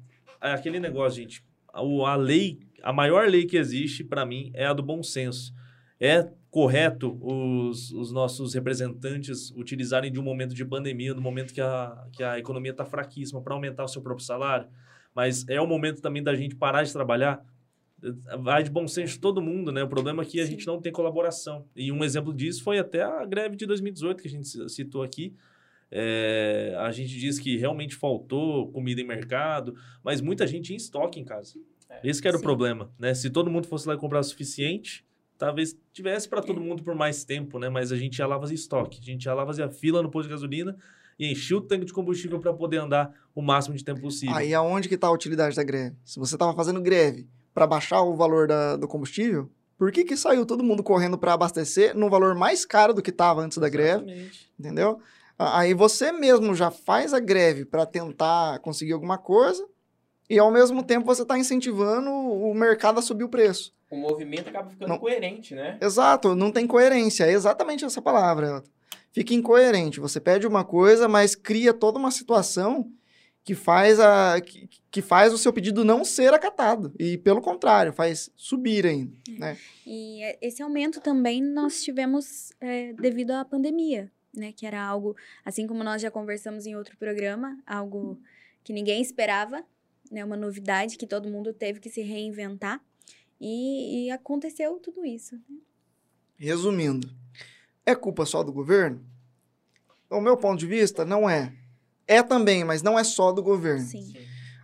aquele 0.53 0.81
negócio, 0.81 1.23
gente, 1.23 1.45
a, 1.73 2.17
lei, 2.17 2.59
a 2.83 2.93
maior 2.93 3.29
lei 3.29 3.45
que 3.47 3.57
existe 3.57 4.03
para 4.03 4.25
mim 4.25 4.51
é 4.55 4.67
a 4.67 4.73
do 4.73 4.83
bom 4.83 5.03
senso. 5.03 5.55
É 5.99 6.29
correto 6.51 7.19
os, 7.21 7.91
os 7.93 8.13
nossos 8.13 8.55
representantes 8.55 9.51
utilizarem 9.51 10.11
de 10.11 10.19
um 10.19 10.23
momento 10.23 10.55
de 10.55 10.65
pandemia, 10.65 11.15
no 11.15 11.21
momento 11.21 11.53
que 11.53 11.61
a, 11.61 12.07
que 12.13 12.23
a 12.23 12.39
economia 12.39 12.71
está 12.71 12.85
fraquíssima, 12.85 13.43
para 13.43 13.55
aumentar 13.55 13.85
o 13.85 13.89
seu 13.89 14.03
próprio 14.03 14.25
salário? 14.25 14.69
Mas 15.15 15.47
é 15.49 15.61
o 15.61 15.67
momento 15.67 16.01
também 16.01 16.23
da 16.23 16.35
gente 16.35 16.55
parar 16.55 16.83
de 16.83 16.93
trabalhar. 16.93 17.45
Vai 18.41 18.63
de 18.63 18.71
bom 18.71 18.87
senso 18.87 19.19
todo 19.19 19.41
mundo, 19.41 19.73
né? 19.73 19.83
O 19.83 19.89
problema 19.89 20.23
é 20.23 20.27
que 20.27 20.41
a 20.41 20.45
Sim. 20.45 20.53
gente 20.53 20.67
não 20.67 20.81
tem 20.81 20.93
colaboração. 20.93 21.67
E 21.75 21.91
um 21.91 22.05
exemplo 22.05 22.33
disso 22.33 22.63
foi 22.63 22.79
até 22.79 23.03
a 23.03 23.25
greve 23.25 23.57
de 23.57 23.65
2018 23.67 24.23
que 24.23 24.29
a 24.29 24.31
gente 24.31 24.69
citou 24.69 25.03
aqui. 25.03 25.35
É, 25.91 26.75
a 26.79 26.91
gente 26.91 27.17
diz 27.19 27.39
que 27.39 27.57
realmente 27.57 27.95
faltou 27.95 28.71
comida 28.73 29.01
em 29.01 29.07
mercado, 29.07 29.75
mas 30.03 30.21
muita 30.21 30.47
gente 30.47 30.67
tinha 30.67 30.77
estoque 30.77 31.21
em 31.21 31.25
casa. 31.25 31.55
É. 31.89 32.01
Esse 32.03 32.21
que 32.21 32.29
era 32.29 32.37
o 32.37 32.41
Sim. 32.41 32.45
problema, 32.47 32.91
né? 32.99 33.15
Se 33.15 33.31
todo 33.31 33.51
mundo 33.51 33.67
fosse 33.67 33.87
lá 33.87 33.95
e 33.95 33.99
comprar 33.99 34.21
o 34.21 34.25
suficiente, 34.25 35.05
talvez 35.39 35.77
tivesse 35.93 36.29
para 36.29 36.43
todo 36.43 36.61
mundo 36.61 36.83
por 36.83 36.95
mais 36.95 37.25
tempo, 37.25 37.59
né? 37.59 37.69
Mas 37.69 37.93
a 37.93 37.97
gente 37.97 38.19
ia 38.19 38.27
lá 38.27 38.39
fazer 38.39 38.55
estoque, 38.55 38.99
a 39.01 39.05
gente 39.05 39.25
ia 39.25 39.35
lá 39.35 39.47
fazer 39.47 39.69
fila 39.71 40.03
no 40.03 40.11
posto 40.11 40.29
de 40.29 40.35
gasolina 40.35 40.77
e 41.19 41.31
enchia 41.31 41.57
o 41.57 41.61
tanque 41.61 41.85
de 41.87 41.93
combustível 41.93 42.41
para 42.41 42.53
poder 42.53 42.79
andar 42.79 43.15
o 43.35 43.41
máximo 43.41 43.77
de 43.77 43.85
tempo 43.85 44.01
possível. 44.01 44.35
Aí 44.35 44.53
aonde 44.53 44.89
que 44.89 44.97
está 44.97 45.07
a 45.07 45.13
utilidade 45.13 45.55
da 45.57 45.63
greve? 45.63 45.97
Se 46.05 46.19
você 46.19 46.35
estava 46.35 46.53
fazendo 46.55 46.81
greve 46.83 47.29
para 47.55 47.67
baixar 47.67 48.03
o 48.03 48.15
valor 48.17 48.49
da- 48.49 48.77
do 48.77 48.87
combustível, 48.89 49.49
por 49.79 49.93
que, 49.93 50.05
que 50.05 50.17
saiu 50.17 50.45
todo 50.45 50.65
mundo 50.65 50.83
correndo 50.83 51.17
para 51.17 51.33
abastecer 51.35 51.97
num 51.97 52.11
valor 52.11 52.35
mais 52.35 52.65
caro 52.65 52.93
do 52.93 53.01
que 53.03 53.11
estava 53.11 53.41
antes 53.43 53.57
da 53.59 53.69
greve? 53.69 54.05
Exatamente. 54.05 54.51
Entendeu? 54.59 55.01
Aí 55.39 55.75
você 55.75 56.13
mesmo 56.13 56.55
já 56.55 56.71
faz 56.71 57.13
a 57.13 57.21
greve 57.21 57.65
para 57.65 57.85
tentar 57.85 58.59
conseguir 58.61 58.93
alguma 58.93 59.19
coisa 59.19 59.67
e 60.29 60.39
ao 60.39 60.51
mesmo 60.51 60.83
tempo 60.83 61.07
você 61.07 61.23
está 61.23 61.39
incentivando 61.39 62.11
o 62.11 62.55
mercado 62.55 62.99
a 62.99 63.03
subir 63.03 63.25
o 63.25 63.29
preço. 63.29 63.75
O 63.91 63.97
movimento 63.97 64.49
acaba 64.49 64.71
ficando 64.71 64.89
Não. 64.89 64.99
coerente, 64.99 65.55
né? 65.55 65.79
Exato, 65.81 66.35
não 66.35 66.51
tem 66.51 66.67
coerência. 66.67 67.25
É 67.25 67.33
exatamente 67.33 67.85
essa 67.85 68.03
palavra. 68.03 68.47
Elton. 68.49 68.71
Fica 69.13 69.33
incoerente. 69.33 70.01
Você 70.01 70.21
pede 70.21 70.47
uma 70.47 70.65
coisa, 70.65 71.09
mas 71.09 71.35
cria 71.35 71.73
toda 71.73 71.99
uma 71.99 72.11
situação 72.11 72.91
que 73.45 73.55
faz, 73.55 74.01
a, 74.01 74.41
que, 74.41 74.69
que 74.91 75.01
faz 75.01 75.33
o 75.33 75.39
seu 75.39 75.53
pedido 75.53 75.85
não 75.85 76.05
ser 76.05 76.35
acatado. 76.35 76.93
E, 76.99 77.17
pelo 77.17 77.41
contrário, 77.41 77.93
faz 77.93 78.29
subir 78.35 78.85
ainda. 78.85 79.17
Né? 79.39 79.57
E 79.87 80.23
é, 80.25 80.39
esse 80.43 80.61
aumento 80.63 81.01
também 81.01 81.41
nós 81.41 81.83
tivemos 81.83 82.53
é, 82.61 82.93
devido 82.95 83.31
à 83.31 83.45
pandemia, 83.45 84.11
né? 84.37 84.53
Que 84.53 84.67
era 84.67 84.83
algo, 84.83 85.17
assim 85.45 85.67
como 85.67 85.83
nós 85.83 86.03
já 86.03 86.11
conversamos 86.11 86.67
em 86.67 86.77
outro 86.77 86.97
programa, 86.97 87.59
algo 87.67 88.21
que 88.63 88.73
ninguém 88.73 89.01
esperava, 89.01 89.65
né? 90.11 90.25
Uma 90.25 90.37
novidade 90.37 90.97
que 90.97 91.07
todo 91.07 91.29
mundo 91.29 91.53
teve 91.53 91.81
que 91.81 91.91
se 91.91 92.03
reinventar. 92.03 92.81
E, 93.41 94.07
e 94.07 94.11
aconteceu 94.11 94.79
tudo 94.79 95.05
isso. 95.05 95.39
Resumindo, 96.37 97.11
é 97.85 97.95
culpa 97.95 98.25
só 98.25 98.43
do 98.43 98.53
governo? 98.53 99.05
Do 100.09 100.21
meu 100.21 100.37
ponto 100.37 100.59
de 100.59 100.67
vista, 100.67 101.05
não 101.05 101.29
é. 101.29 101.53
É 102.07 102.23
também, 102.23 102.65
mas 102.65 102.83
não 102.83 102.99
é 102.99 103.05
só 103.05 103.33
do 103.33 103.43
governo. 103.43 103.85
Sim. 103.85 104.15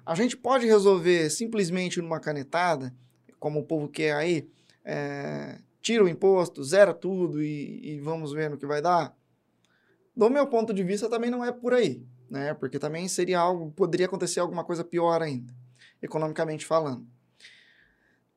A 0.04 0.14
gente 0.14 0.36
pode 0.36 0.66
resolver 0.66 1.30
simplesmente 1.30 2.00
numa 2.00 2.20
canetada, 2.20 2.94
como 3.38 3.60
o 3.60 3.64
povo 3.64 3.88
quer 3.88 4.14
aí, 4.14 4.48
é, 4.84 5.58
tira 5.80 6.04
o 6.04 6.08
imposto, 6.08 6.62
zera 6.62 6.94
tudo 6.94 7.42
e, 7.42 7.94
e 7.94 8.00
vamos 8.00 8.32
ver 8.32 8.50
no 8.50 8.56
que 8.56 8.66
vai 8.66 8.80
dar? 8.80 9.16
Do 10.16 10.28
meu 10.30 10.46
ponto 10.46 10.72
de 10.74 10.82
vista, 10.82 11.08
também 11.08 11.30
não 11.30 11.44
é 11.44 11.50
por 11.50 11.72
aí, 11.72 12.02
né? 12.30 12.52
Porque 12.54 12.78
também 12.78 13.08
seria 13.08 13.38
algo, 13.40 13.70
poderia 13.72 14.06
acontecer 14.06 14.40
alguma 14.40 14.62
coisa 14.64 14.84
pior 14.84 15.22
ainda, 15.22 15.52
economicamente 16.02 16.66
falando. 16.66 17.06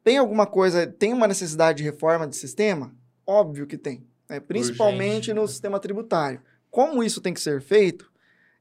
Tem 0.04 0.18
alguma 0.18 0.46
coisa, 0.46 0.86
tem 0.86 1.14
uma 1.14 1.28
necessidade 1.28 1.80
de 1.80 1.84
reforma 1.84 2.28
de 2.28 2.36
sistema? 2.36 2.94
Óbvio 3.26 3.66
que 3.66 3.78
tem, 3.78 4.06
né? 4.30 4.40
principalmente 4.40 5.32
Urgente. 5.32 5.34
no 5.34 5.48
sistema 5.48 5.80
tributário. 5.80 6.42
Como 6.70 7.04
isso 7.04 7.20
tem 7.22 7.34
que 7.34 7.42
ser 7.42 7.60
feito? 7.62 8.12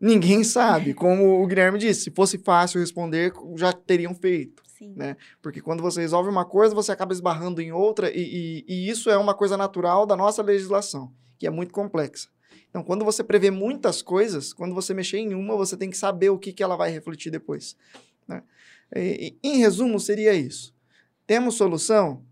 Ninguém 0.00 0.42
sabe. 0.44 0.94
Como 0.94 1.42
o 1.42 1.46
Guilherme 1.46 1.78
disse, 1.78 2.04
se 2.04 2.10
fosse 2.10 2.38
fácil 2.38 2.80
responder, 2.80 3.32
já 3.56 3.72
teriam 3.72 4.14
feito. 4.14 4.62
Né? 4.96 5.16
Porque 5.40 5.60
quando 5.62 5.82
você 5.82 6.00
resolve 6.00 6.28
uma 6.28 6.44
coisa, 6.44 6.74
você 6.74 6.92
acaba 6.92 7.12
esbarrando 7.12 7.60
em 7.62 7.72
outra, 7.72 8.10
e, 8.10 8.20
e- 8.20 8.64
e 8.68 8.90
isso 8.90 9.08
é 9.08 9.16
uma 9.16 9.32
coisa 9.34 9.56
natural 9.56 10.04
da 10.04 10.14
nossa 10.16 10.42
legislação, 10.42 11.10
que 11.38 11.46
é 11.46 11.50
muito 11.50 11.72
complexa. 11.72 12.28
Então, 12.74 12.82
quando 12.82 13.04
você 13.04 13.22
prevê 13.22 13.52
muitas 13.52 14.02
coisas, 14.02 14.52
quando 14.52 14.74
você 14.74 14.92
mexer 14.92 15.18
em 15.18 15.32
uma, 15.32 15.54
você 15.56 15.76
tem 15.76 15.88
que 15.88 15.96
saber 15.96 16.30
o 16.30 16.38
que, 16.40 16.52
que 16.52 16.60
ela 16.60 16.74
vai 16.74 16.90
refletir 16.90 17.30
depois. 17.30 17.76
né? 18.26 18.42
E- 18.96 19.36
em 19.44 19.58
resumo, 19.58 20.00
seria 20.00 20.34
isso. 20.34 20.74
Temos 21.24 21.54
solução? 21.54 22.24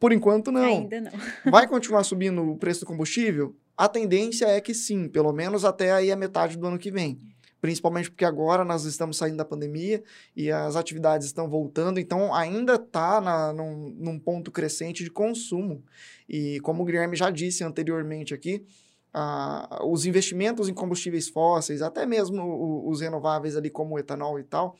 Por 0.00 0.14
enquanto, 0.14 0.50
não. 0.50 0.64
Ainda 0.64 1.02
não. 1.02 1.12
Vai 1.52 1.68
continuar 1.68 2.04
subindo 2.04 2.42
o 2.42 2.56
preço 2.56 2.80
do 2.80 2.86
combustível? 2.86 3.54
A 3.76 3.86
tendência 3.86 4.46
é 4.46 4.58
que 4.62 4.72
sim, 4.72 5.06
pelo 5.08 5.30
menos 5.30 5.62
até 5.62 5.92
aí 5.92 6.10
a 6.10 6.16
metade 6.16 6.56
do 6.56 6.66
ano 6.66 6.78
que 6.78 6.90
vem. 6.90 7.20
Principalmente 7.60 8.10
porque 8.10 8.24
agora 8.24 8.64
nós 8.64 8.84
estamos 8.86 9.18
saindo 9.18 9.36
da 9.36 9.44
pandemia 9.44 10.02
e 10.34 10.50
as 10.50 10.74
atividades 10.74 11.26
estão 11.26 11.48
voltando, 11.50 12.00
então 12.00 12.34
ainda 12.34 12.74
está 12.76 13.52
num, 13.52 13.90
num 13.90 14.18
ponto 14.18 14.50
crescente 14.50 15.04
de 15.04 15.10
consumo. 15.10 15.84
E 16.26 16.58
como 16.60 16.82
o 16.82 16.86
Guilherme 16.86 17.14
já 17.14 17.30
disse 17.30 17.62
anteriormente 17.62 18.32
aqui, 18.34 18.64
ah, 19.12 19.80
os 19.84 20.06
investimentos 20.06 20.68
em 20.68 20.74
combustíveis 20.74 21.28
fósseis, 21.28 21.82
até 21.82 22.06
mesmo 22.06 22.88
os 22.88 23.00
renováveis 23.00 23.56
ali 23.56 23.70
como 23.70 23.94
o 23.94 23.98
etanol 23.98 24.38
e 24.38 24.44
tal, 24.44 24.76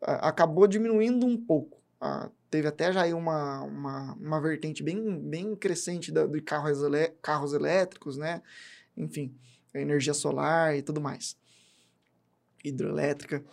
acabou 0.00 0.66
diminuindo 0.66 1.26
um 1.26 1.36
pouco. 1.36 1.80
Ah, 2.00 2.30
teve 2.50 2.68
até 2.68 2.92
já 2.92 3.02
aí 3.02 3.14
uma, 3.14 3.62
uma, 3.62 4.14
uma 4.14 4.40
vertente 4.40 4.82
bem, 4.82 5.18
bem 5.18 5.56
crescente 5.56 6.12
da, 6.12 6.26
de 6.26 6.40
carros, 6.40 6.78
carros 7.22 7.52
elétricos, 7.52 8.16
né? 8.16 8.42
Enfim, 8.96 9.34
energia 9.74 10.14
solar 10.14 10.76
e 10.76 10.82
tudo 10.82 11.00
mais. 11.00 11.36
Hidroelétrica. 12.62 13.44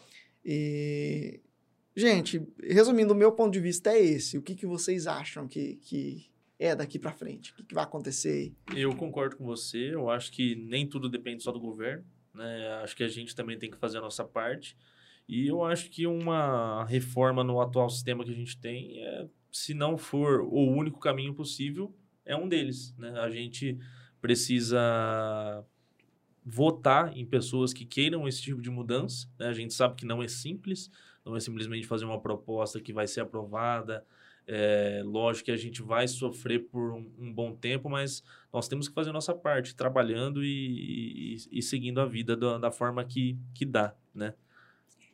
E 0.44 1.39
Gente, 1.96 2.42
resumindo, 2.60 3.13
o 3.13 3.18
meu 3.18 3.32
ponto 3.32 3.54
de 3.54 3.60
vista 3.60 3.92
é 3.92 4.02
esse. 4.02 4.38
O 4.38 4.42
que, 4.42 4.56
que 4.56 4.66
vocês 4.66 5.06
acham 5.06 5.48
que, 5.48 5.76
que 5.76 6.26
é 6.60 6.76
daqui 6.76 6.98
para 7.00 7.12
frente? 7.12 7.52
O 7.52 7.56
que, 7.56 7.63
que 7.63 7.76
vai 7.76 7.84
acontecer? 7.84 8.54
Eu 8.76 8.96
concordo 8.96 9.36
com 9.36 9.46
você. 9.46 9.94
Eu 9.94 10.10
acho 10.10 10.32
que 10.32 10.56
nem 10.56 10.88
tudo 10.88 11.10
depende 11.10 11.44
só 11.44 11.52
do 11.52 11.60
governo. 11.60 12.06
Né? 12.34 12.68
Acho 12.84 12.96
que 12.96 13.04
a 13.04 13.08
gente 13.08 13.36
também 13.36 13.58
tem 13.58 13.70
que 13.70 13.78
fazer 13.78 13.98
a 13.98 14.02
nossa 14.02 14.24
parte. 14.24 14.78
E 15.28 15.48
eu 15.48 15.63
acho 15.63 15.89
que 15.89 16.06
uma 16.06 16.86
reforma 16.86 17.44
no 17.44 17.62
atual 17.62 17.89
sistema 17.89 18.24
que 18.24 18.32
a 18.32 18.36
gente 18.36 18.58
tem, 18.58 19.00
é, 19.00 19.28
se 19.52 19.74
não 19.74 19.98
for 19.98 20.42
o 20.42 20.70
único 20.70 21.00
caminho 21.00 21.34
possível, 21.34 21.96
é 22.26 22.36
um 22.36 22.48
deles. 22.48 22.94
Né? 22.98 23.18
A 23.20 23.30
gente 23.30 23.78
precisa 24.22 25.66
votar 26.46 27.16
em 27.18 27.26
pessoas 27.26 27.74
que 27.74 27.86
queiram 27.86 28.28
esse 28.28 28.42
tipo 28.42 28.62
de 28.62 28.70
mudança. 28.70 29.30
Né? 29.39 29.48
A 29.48 29.54
gente 29.54 29.74
sabe 29.74 29.96
que 29.96 30.06
não 30.06 30.22
é 30.22 30.28
simples, 30.28 30.89
não 31.26 31.36
é 31.36 31.39
simplesmente 31.39 31.88
fazer 31.88 32.06
uma 32.06 32.20
proposta 32.20 32.82
que 32.82 32.92
vai 32.92 33.08
ser 33.08 33.22
aprovada. 33.22 34.06
É, 34.46 35.02
lógico 35.06 35.46
que 35.46 35.52
a 35.52 35.58
gente 35.58 35.82
vai 35.82 36.08
sofrer 36.08 36.68
por 36.68 36.94
um, 36.94 37.12
um, 37.18 37.34
bom 37.34 37.56
tempo, 37.56 37.90
mas 37.90 38.22
nós 38.52 38.68
temos 38.68 38.90
que 38.90 38.94
fazer 38.94 39.12
a 39.12 39.14
nossa 39.14 39.34
parte, 39.34 39.76
trabalhando 39.76 40.44
e, 40.44 41.36
e, 41.36 41.60
e 41.60 41.62
seguindo 41.62 42.02
a 42.02 42.06
vida 42.06 42.36
da, 42.36 42.58
da, 42.58 42.72
forma 42.72 43.06
que, 43.06 43.38
que 43.54 43.66
dá, 43.66 43.96
né? 44.14 44.34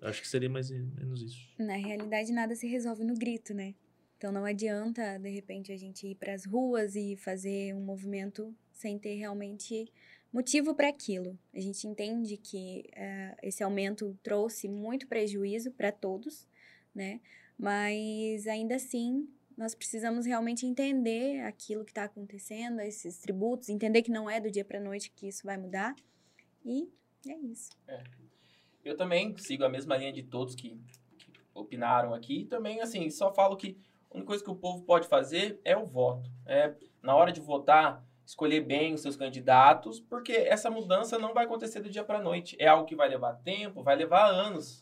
Acho 0.02 0.22
que 0.22 0.28
seria 0.28 0.50
mais 0.50 0.72
menos 0.72 1.22
isso. 1.22 1.48
Na 1.60 1.76
realidade, 1.76 2.32
nada 2.32 2.56
se 2.56 2.68
resolve 2.68 3.04
no 3.04 3.13
grito, 3.15 3.54
né? 3.54 3.76
Então 4.18 4.32
não 4.32 4.46
adianta, 4.46 5.18
de 5.18 5.30
repente, 5.30 5.72
a 5.72 5.78
gente 5.78 6.08
ir 6.08 6.15
para 6.15 6.34
as 6.34 6.46
ruas 6.46 6.96
e 6.96 7.15
fazer 7.15 7.74
um 7.76 7.82
movimento 7.82 8.54
sem 8.74 8.98
ter 8.98 9.15
realmente 9.15 9.92
motivo 10.32 10.74
para 10.74 10.89
aquilo. 10.89 11.38
A 11.54 11.60
gente 11.60 11.88
entende 11.88 12.38
que 12.38 12.84
uh, 12.96 13.38
esse 13.42 13.63
aumento 13.63 14.18
trouxe 14.24 14.68
muito 14.68 15.08
prejuízo 15.08 15.72
para 15.72 15.92
todos, 15.92 16.48
né? 16.94 17.20
Mas 17.60 18.48
ainda 18.48 18.76
assim, 18.76 19.28
nós 19.58 19.76
precisamos 19.76 20.26
realmente 20.26 20.65
entender 20.65 21.41
aquilo 21.41 21.84
que 21.84 21.91
está 21.91 22.06
acontecendo, 22.06 22.80
esses 22.80 23.19
tributos, 23.19 23.67
entender 23.67 24.02
que 24.02 24.10
não 24.10 24.30
é 24.30 24.39
do 24.39 24.50
dia 24.50 24.63
para 24.63 24.80
noite 24.80 25.12
que 25.13 25.28
isso 25.28 25.45
vai 25.45 25.58
mudar. 25.58 25.93
E 26.65 26.89
é 27.28 27.36
isso. 27.36 27.72
É. 27.86 28.02
Eu 28.86 28.95
também 28.95 29.36
sigo 29.38 29.65
a 29.65 29.69
mesma 29.69 29.98
linha 29.98 30.13
de 30.13 30.24
todos 30.24 30.56
que, 30.56 30.80
que 31.17 31.34
opinaram 31.54 32.13
aqui. 32.13 32.39
E 32.39 32.45
também, 32.45 32.80
assim, 32.80 33.10
só 33.10 33.34
falo 33.34 33.58
que 33.58 33.78
a 34.10 34.15
única 34.15 34.28
coisa 34.28 34.43
que 34.43 34.50
o 34.50 34.56
povo 34.56 34.84
pode 34.84 35.10
fazer 35.10 35.60
é 35.65 35.76
o 35.76 35.86
voto. 35.86 36.32
É, 36.45 36.74
na 37.04 37.13
hora 37.13 37.34
de 37.34 37.41
votar, 37.41 38.02
escolher 38.26 38.62
bem 38.62 38.93
os 38.93 39.02
seus 39.02 39.17
candidatos, 39.17 40.00
porque 40.00 40.32
essa 40.32 40.72
mudança 40.72 41.19
não 41.19 41.34
vai 41.34 41.43
acontecer 41.43 41.82
do 41.82 41.89
dia 41.89 42.06
para 42.06 42.19
a 42.19 42.24
noite. 42.24 42.56
É 42.58 42.67
algo 42.67 42.86
que 42.86 42.95
vai 42.95 43.10
levar 43.10 43.34
tempo, 43.34 43.84
vai 43.84 43.98
levar 43.98 44.30
anos. 44.30 44.82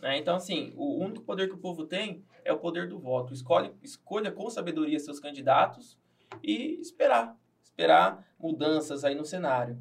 Né? 0.00 0.18
Então, 0.18 0.36
assim, 0.36 0.72
o 0.76 0.98
único 0.98 1.22
poder 1.22 1.48
que 1.48 1.54
o 1.54 1.58
povo 1.58 1.84
tem 1.84 2.24
é 2.44 2.52
o 2.52 2.58
poder 2.58 2.88
do 2.88 2.98
voto. 2.98 3.34
Escolhe, 3.34 3.72
escolha 3.82 4.32
com 4.32 4.48
sabedoria 4.48 4.98
seus 4.98 5.20
candidatos 5.20 5.98
e 6.42 6.80
esperar. 6.80 7.36
Esperar 7.62 8.26
mudanças 8.38 9.04
aí 9.04 9.14
no 9.14 9.24
cenário. 9.24 9.78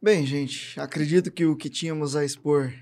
Bem, 0.00 0.26
gente, 0.26 0.78
acredito 0.80 1.30
que 1.30 1.46
o 1.46 1.56
que 1.56 1.70
tínhamos 1.70 2.16
a 2.16 2.24
expor 2.24 2.72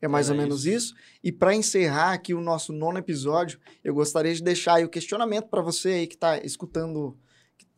é 0.00 0.08
mais 0.08 0.28
é 0.28 0.32
ou 0.32 0.38
menos 0.38 0.66
isso. 0.66 0.94
E 1.22 1.32
para 1.32 1.54
encerrar 1.54 2.12
aqui 2.12 2.32
o 2.32 2.40
nosso 2.40 2.72
nono 2.72 2.98
episódio, 2.98 3.58
eu 3.82 3.92
gostaria 3.92 4.34
de 4.34 4.42
deixar 4.42 4.74
aí 4.74 4.84
o 4.84 4.88
questionamento 4.88 5.48
para 5.48 5.60
você 5.60 5.88
aí 5.90 6.06
que 6.06 6.14
está 6.14 6.38
escutando 6.38 7.18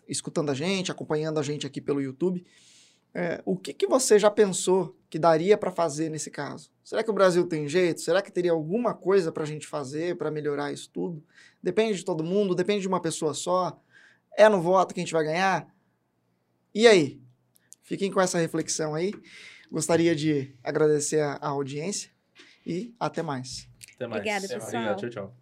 escutando 0.07 0.51
a 0.51 0.55
gente, 0.55 0.91
acompanhando 0.91 1.39
a 1.39 1.43
gente 1.43 1.67
aqui 1.67 1.81
pelo 1.81 2.01
YouTube, 2.01 2.45
é, 3.15 3.43
o 3.45 3.57
que, 3.57 3.75
que 3.75 3.87
você 3.87 4.19
já 4.19 4.31
pensou 4.31 4.97
que 5.11 5.19
daria 5.19 5.59
para 5.59 5.71
fazer 5.71 6.09
nesse 6.09 6.31
caso? 6.31 6.71
Será 6.83 7.03
que 7.03 7.11
o 7.11 7.15
Brasil 7.15 7.47
tem 7.47 7.69
jeito? 7.69 8.01
Será 8.01 8.23
que 8.23 8.33
teria 8.33 8.53
alguma 8.53 8.95
coisa 8.95 9.31
para 9.31 9.43
a 9.43 9.47
gente 9.47 9.67
fazer 9.67 10.17
para 10.17 10.31
melhorar 10.31 10.73
isso 10.73 10.89
tudo? 10.91 11.23
Depende 11.63 11.99
de 11.99 12.05
todo 12.05 12.25
mundo, 12.25 12.55
depende 12.55 12.83
de 12.83 12.89
uma 12.89 13.01
pessoa 13.01 13.35
só. 13.35 13.79
É 14.37 14.49
no 14.49 14.61
voto 14.61 14.95
que 14.95 15.01
a 15.01 15.03
gente 15.03 15.13
vai 15.13 15.25
ganhar? 15.25 15.69
E 16.75 16.87
aí? 16.87 17.21
Fiquem 17.83 18.11
com 18.11 18.21
essa 18.21 18.39
reflexão 18.39 18.95
aí. 18.95 19.13
Gostaria 19.71 20.15
de 20.15 20.55
agradecer 20.63 21.21
a, 21.21 21.33
a 21.35 21.49
audiência 21.49 22.11
e 22.67 22.95
até 22.99 23.23
mais. 23.23 23.69
Até 23.95 24.07
mais. 24.07 24.21
Obrigada, 24.21 24.49
pessoal. 24.49 24.63
Obrigado, 24.63 25.01
tchau, 25.01 25.11
tchau. 25.11 25.42